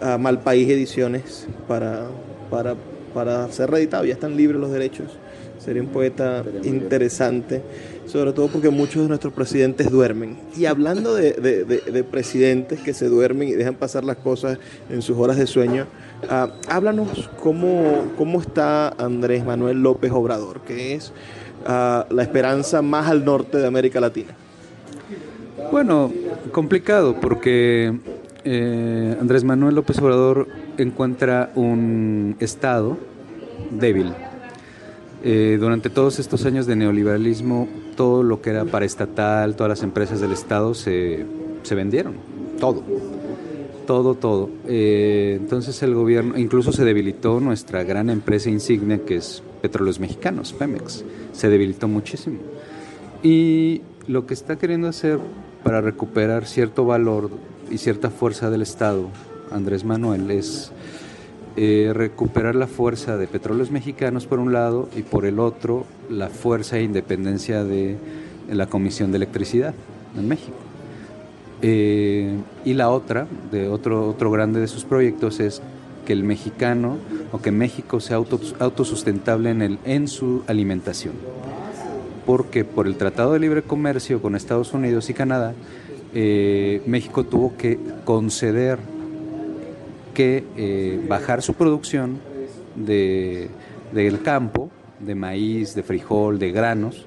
[0.00, 2.06] a Malpaís Ediciones para,
[2.50, 2.74] para,
[3.14, 4.04] para ser reeditado.
[4.04, 5.16] Ya están libres los derechos.
[5.58, 7.62] Sería un poeta interesante,
[8.06, 10.38] sobre todo porque muchos de nuestros presidentes duermen.
[10.56, 15.02] Y hablando de, de, de, presidentes que se duermen y dejan pasar las cosas en
[15.02, 15.86] sus horas de sueño,
[16.24, 21.12] uh, háblanos cómo, cómo está Andrés Manuel López Obrador, que es
[21.64, 24.34] uh, la esperanza más al norte de América Latina.
[25.70, 26.10] Bueno,
[26.52, 27.94] complicado porque
[28.44, 30.48] eh, Andrés Manuel López Obrador
[30.78, 32.96] encuentra un Estado
[33.70, 34.14] débil
[35.22, 40.20] eh, durante todos estos años de neoliberalismo, todo lo que era paraestatal, todas las empresas
[40.20, 41.26] del Estado se,
[41.64, 42.14] se vendieron,
[42.58, 42.82] todo,
[43.88, 44.50] todo, todo.
[44.66, 50.52] Eh, entonces el gobierno, incluso se debilitó nuestra gran empresa insignia que es Petróleos Mexicanos,
[50.52, 52.36] Pemex, se debilitó muchísimo.
[53.22, 55.18] Y lo que está queriendo hacer
[55.64, 57.30] para recuperar cierto valor
[57.70, 59.08] y cierta fuerza del Estado,
[59.50, 60.70] Andrés Manuel, es
[61.56, 66.28] eh, recuperar la fuerza de petróleos mexicanos por un lado y por el otro la
[66.28, 67.96] fuerza e independencia de
[68.50, 69.72] la Comisión de Electricidad
[70.14, 70.67] en México.
[71.62, 75.60] Eh, y la otra, de otro, otro grande de sus proyectos, es
[76.06, 76.96] que el mexicano
[77.32, 81.14] o que México sea autosustentable en, el, en su alimentación.
[82.24, 85.54] Porque por el Tratado de Libre Comercio con Estados Unidos y Canadá,
[86.14, 88.78] eh, México tuvo que conceder
[90.14, 92.18] que eh, bajar su producción
[92.74, 93.48] de,
[93.92, 97.04] del campo, de maíz, de frijol, de granos,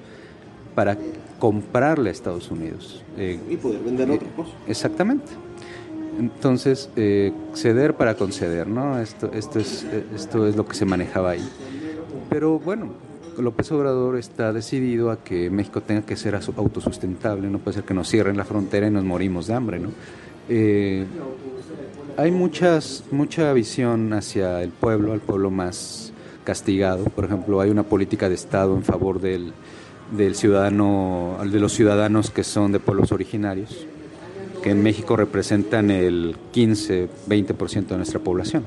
[0.74, 0.96] para
[1.42, 3.02] comprarle a Estados Unidos.
[3.18, 4.54] Eh, y poder vender eh, otras cosas.
[4.68, 5.32] Exactamente.
[6.16, 6.88] Entonces,
[7.54, 9.00] ceder para conceder, ¿no?
[9.00, 9.84] Esto, esto, es,
[10.14, 11.48] esto es lo que se manejaba ahí.
[12.30, 12.90] Pero bueno,
[13.38, 17.94] López Obrador está decidido a que México tenga que ser autosustentable, no puede ser que
[17.94, 19.88] nos cierren la frontera y nos morimos de hambre, ¿no?
[22.16, 26.12] hay muchas, mucha visión hacia el pueblo, al pueblo más
[26.44, 27.04] castigado.
[27.06, 29.54] Por ejemplo, hay una política de Estado en favor del,
[30.16, 33.86] del ciudadano, de los ciudadanos que son de pueblos originarios,
[34.62, 38.64] que en México representan el 15, 20% de nuestra población.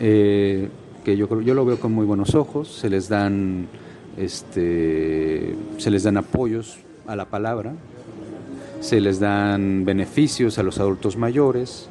[0.00, 0.68] Eh,
[1.04, 3.68] que yo, yo lo veo con muy buenos ojos, se les dan,
[4.16, 7.74] este, se les dan apoyos a la palabra,
[8.80, 11.88] se les dan beneficios a los adultos mayores,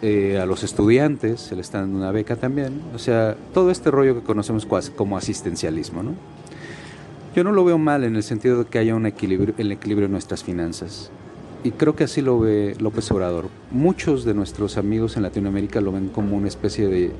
[0.00, 4.14] eh, a los estudiantes se les dando una beca también, o sea, todo este rollo
[4.14, 4.66] que conocemos
[4.96, 6.14] como asistencialismo, ¿no?
[7.34, 10.04] Yo no lo veo mal en el sentido de que haya un equilibrio, el equilibrio
[10.04, 11.10] en nuestras finanzas.
[11.64, 13.48] Y creo que así lo ve López Obrador.
[13.70, 17.10] Muchos de nuestros amigos en Latinoamérica lo ven como una especie de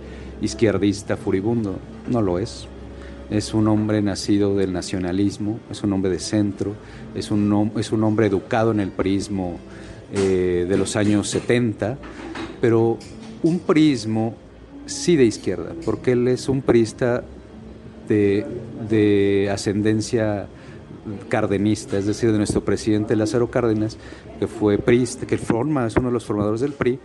[0.42, 1.76] izquierdista furibundo.
[2.10, 2.66] No lo es.
[3.30, 6.74] Es un hombre nacido del nacionalismo, es un hombre de centro,
[7.14, 9.58] es un, es un hombre educado en el prismo
[10.12, 11.96] eh, de los años 70,
[12.60, 12.98] pero
[13.42, 14.34] un prismo
[14.84, 17.24] sí de izquierda, porque él es un priista
[18.08, 18.46] de,
[18.88, 20.48] de ascendencia
[21.28, 23.98] cardenista, es decir, de nuestro presidente Lázaro Cárdenas,
[24.38, 26.98] que fue priista, que forma, es uno de los formadores del PRI,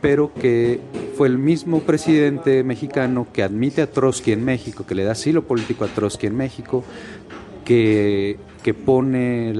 [0.00, 0.80] pero que
[1.16, 5.44] fue el mismo presidente mexicano que admite a Trotsky en México, que le da asilo
[5.44, 6.84] político a Trotsky en México,
[7.64, 9.54] que, que pone,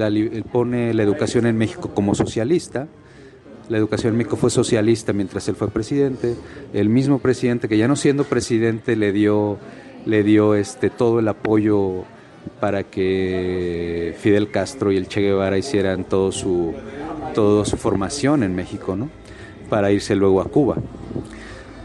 [0.51, 2.87] pone la educación en México como socialista.
[3.69, 6.35] La educación en México fue socialista mientras él fue presidente.
[6.73, 9.57] El mismo presidente que ya no siendo presidente le dio,
[10.05, 12.03] le dio este, todo el apoyo
[12.59, 16.73] para que Fidel Castro y el Che Guevara hicieran todo su,
[17.33, 19.09] toda su formación en México, ¿no?
[19.69, 20.77] para irse luego a Cuba.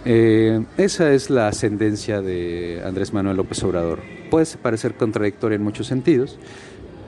[0.04, 4.00] Eh, esa es la ascendencia de Andrés Manuel López Obrador.
[4.30, 6.38] Puede parecer contradictoria en muchos sentidos,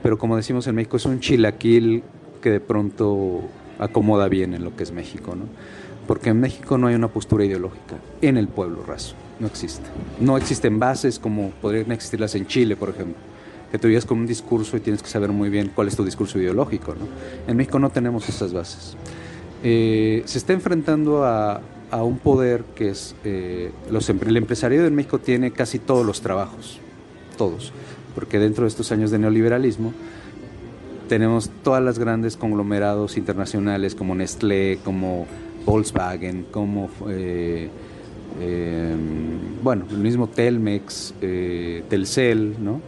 [0.03, 2.03] pero como decimos en México, es un chilaquil
[2.41, 3.41] que de pronto
[3.79, 5.45] acomoda bien en lo que es México, ¿no?
[6.07, 9.89] Porque en México no hay una postura ideológica en el pueblo raso, no existe.
[10.19, 13.17] No existen bases como podrían existirlas en Chile, por ejemplo
[13.71, 16.03] que tú llegas con un discurso y tienes que saber muy bien cuál es tu
[16.03, 16.93] discurso ideológico.
[16.93, 17.07] ¿no?
[17.47, 18.97] En México no tenemos esas bases.
[19.63, 21.61] Eh, se está enfrentando a,
[21.91, 26.79] un poder que es, eh, los, el empresariado en México tiene casi todos los trabajos,
[27.37, 27.73] todos,
[28.15, 29.93] porque dentro de estos años de neoliberalismo
[31.09, 35.27] tenemos todas las grandes conglomerados internacionales como Nestlé, como
[35.65, 37.69] Volkswagen, como, eh,
[39.63, 41.13] bueno, el mismo Telmex,
[41.89, 42.81] Telcel, ¿no?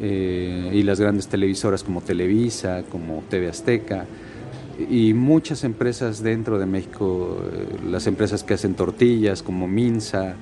[0.00, 4.06] y las grandes televisoras como Televisa, como TV Azteca,
[4.78, 10.34] y muchas empresas dentro de México, eh, las empresas que hacen tortillas como Minsa,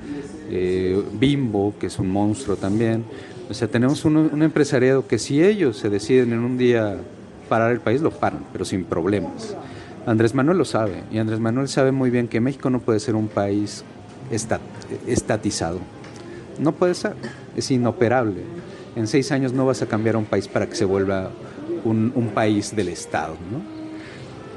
[0.50, 3.04] eh, Bimbo, que es un monstruo también.
[3.48, 6.98] O sea, tenemos un, un, empresariado que si ellos se deciden en un día
[7.48, 9.56] parar el país, lo paran, pero sin problemas.
[10.06, 13.16] Andrés Manuel lo sabe, y Andrés Manuel sabe muy bien que México no puede ser
[13.16, 13.84] un país
[14.30, 15.78] estatizado.
[16.58, 17.14] No puede ser,
[17.56, 18.42] es inoperable.
[18.96, 21.30] En seis años no vas a cambiar un país para que se vuelva
[21.84, 23.80] un, un país del Estado, ¿no?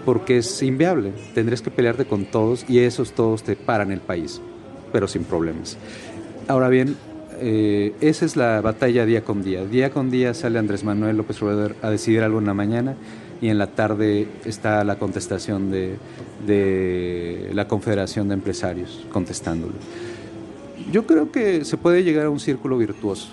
[0.06, 1.14] porque es inviable.
[1.34, 4.42] Tendrías que pelearte con todos y esos todos te paran el país,
[4.92, 5.78] pero sin problemas.
[6.48, 6.96] Ahora bien,
[7.40, 9.66] eh, esa es la batalla día con día.
[9.66, 12.96] Día con día sale Andrés Manuel López Obrador a decidir algo en la mañana
[13.42, 15.96] y en la tarde está la contestación de,
[16.46, 19.74] de la Confederación de Empresarios contestándolo.
[20.92, 23.30] Yo creo que se puede llegar a un círculo virtuoso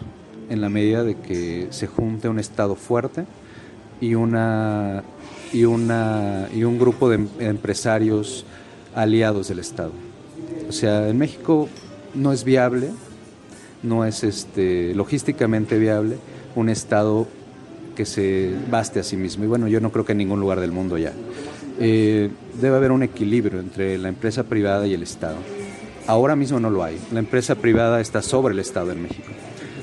[0.49, 3.25] en la medida de que se junte un Estado fuerte
[4.01, 5.03] y una
[5.53, 8.45] y, una, y un grupo de empresarios
[8.95, 9.93] aliados del Estado.
[10.69, 11.69] O sea, en México
[12.15, 12.91] no es viable,
[13.83, 16.19] no es este, logísticamente viable
[16.55, 17.27] un Estado
[17.97, 19.45] que se baste a sí mismo.
[19.45, 21.13] Y bueno, yo no creo que en ningún lugar del mundo ya.
[21.83, 22.29] Eh,
[22.61, 25.37] debe haber un equilibrio entre la empresa privada y el Estado.
[26.07, 26.99] Ahora mismo no lo hay.
[27.11, 29.29] La empresa privada está sobre el Estado en México.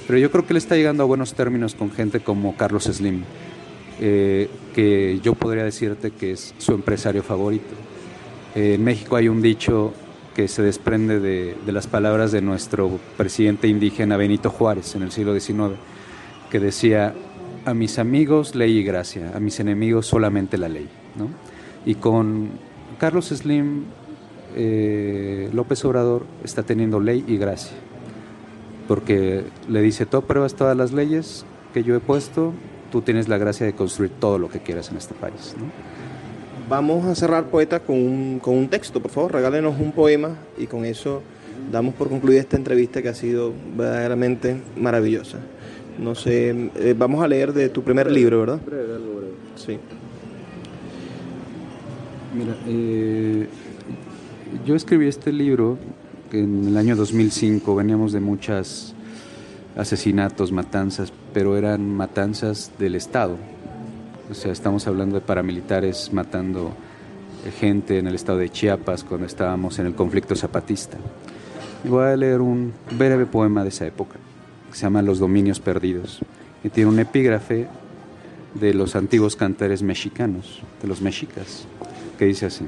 [0.06, 3.24] Pero yo creo que le está llegando a buenos términos con gente como Carlos Slim,
[4.00, 7.74] eh, que yo podría decirte que es su empresario favorito.
[8.56, 9.92] Eh, en México hay un dicho
[10.36, 15.38] que se desprende de, las palabras de nuestro presidente indígena Benito Juárez en el siglo
[15.38, 15.76] XIX,
[16.52, 17.16] que decía,
[17.66, 20.88] a mis amigos ley y gracia, a mis enemigos solamente la ley.
[21.88, 22.50] Y con
[23.00, 23.86] Carlos Slim,
[24.58, 27.78] eh, López Obrador está teniendo ley y gracia,
[28.90, 32.52] porque le dice, tú apruebas todas las leyes que yo he puesto,
[32.92, 35.56] tú tienes la gracia de construir todo lo que quieras en este país.
[36.68, 40.68] Vamos a cerrar, poeta, con un, con un texto, por favor, regálenos un poema y
[40.68, 41.22] con eso
[41.72, 45.38] damos por concluida esta entrevista que ha sido verdaderamente maravillosa.
[45.98, 48.60] No sé, eh, vamos a leer de tu primer libro, ¿verdad?
[48.66, 49.34] Breve, algo breve.
[49.56, 49.80] Sí.
[52.34, 53.48] Mira, eh,
[54.66, 55.78] yo escribí este libro
[56.32, 58.94] en el año 2005, veníamos de muchas
[59.78, 63.38] asesinatos, matanzas, pero eran matanzas del Estado.
[64.30, 66.74] O sea, estamos hablando de paramilitares matando
[67.60, 70.98] gente en el estado de Chiapas cuando estábamos en el conflicto zapatista.
[71.86, 74.16] Y voy a leer un breve poema de esa época,
[74.70, 76.20] que se llama Los Dominios Perdidos,
[76.64, 77.68] y tiene un epígrafe
[78.54, 81.66] de los antiguos cantares mexicanos, de los mexicas,
[82.18, 82.66] que dice así,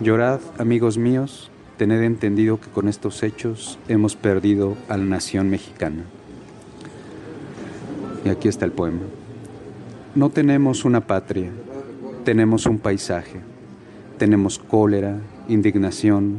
[0.00, 6.04] Llorad, amigos míos, tened entendido que con estos hechos hemos perdido a la nación mexicana.
[8.24, 9.02] Y aquí está el poema.
[10.14, 11.50] No tenemos una patria,
[12.24, 13.40] tenemos un paisaje,
[14.18, 15.18] tenemos cólera,
[15.48, 16.38] indignación,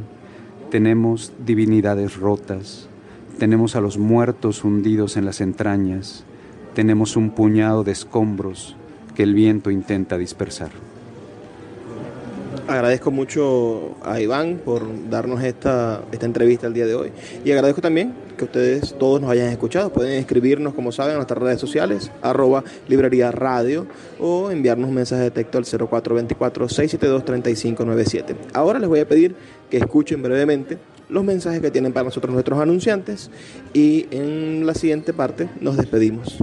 [0.70, 2.88] tenemos divinidades rotas,
[3.38, 6.24] tenemos a los muertos hundidos en las entrañas,
[6.74, 8.76] tenemos un puñado de escombros
[9.14, 10.70] que el viento intenta dispersar.
[12.68, 17.12] Agradezco mucho a Iván por darnos esta, esta entrevista el día de hoy
[17.44, 19.92] y agradezco también que ustedes todos nos hayan escuchado.
[19.92, 23.86] Pueden escribirnos, como saben, en nuestras redes sociales, arroba librería radio
[24.18, 28.34] o enviarnos un mensaje de texto al 0424-672-3597.
[28.52, 29.36] Ahora les voy a pedir
[29.70, 33.30] que escuchen brevemente los mensajes que tienen para nosotros nuestros anunciantes
[33.74, 36.42] y en la siguiente parte nos despedimos.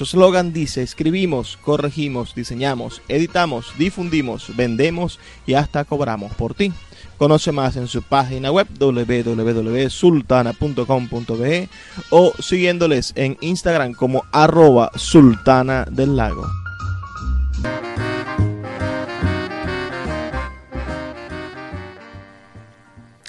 [0.00, 6.72] su eslogan dice, escribimos, corregimos, diseñamos, editamos, difundimos, vendemos y hasta cobramos por ti.
[7.18, 11.68] Conoce más en su página web www.sultana.com.be
[12.08, 16.46] o siguiéndoles en Instagram como arroba sultana del lago.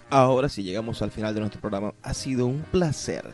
[0.09, 1.93] Ahora sí llegamos al final de nuestro programa.
[2.01, 3.33] Ha sido un placer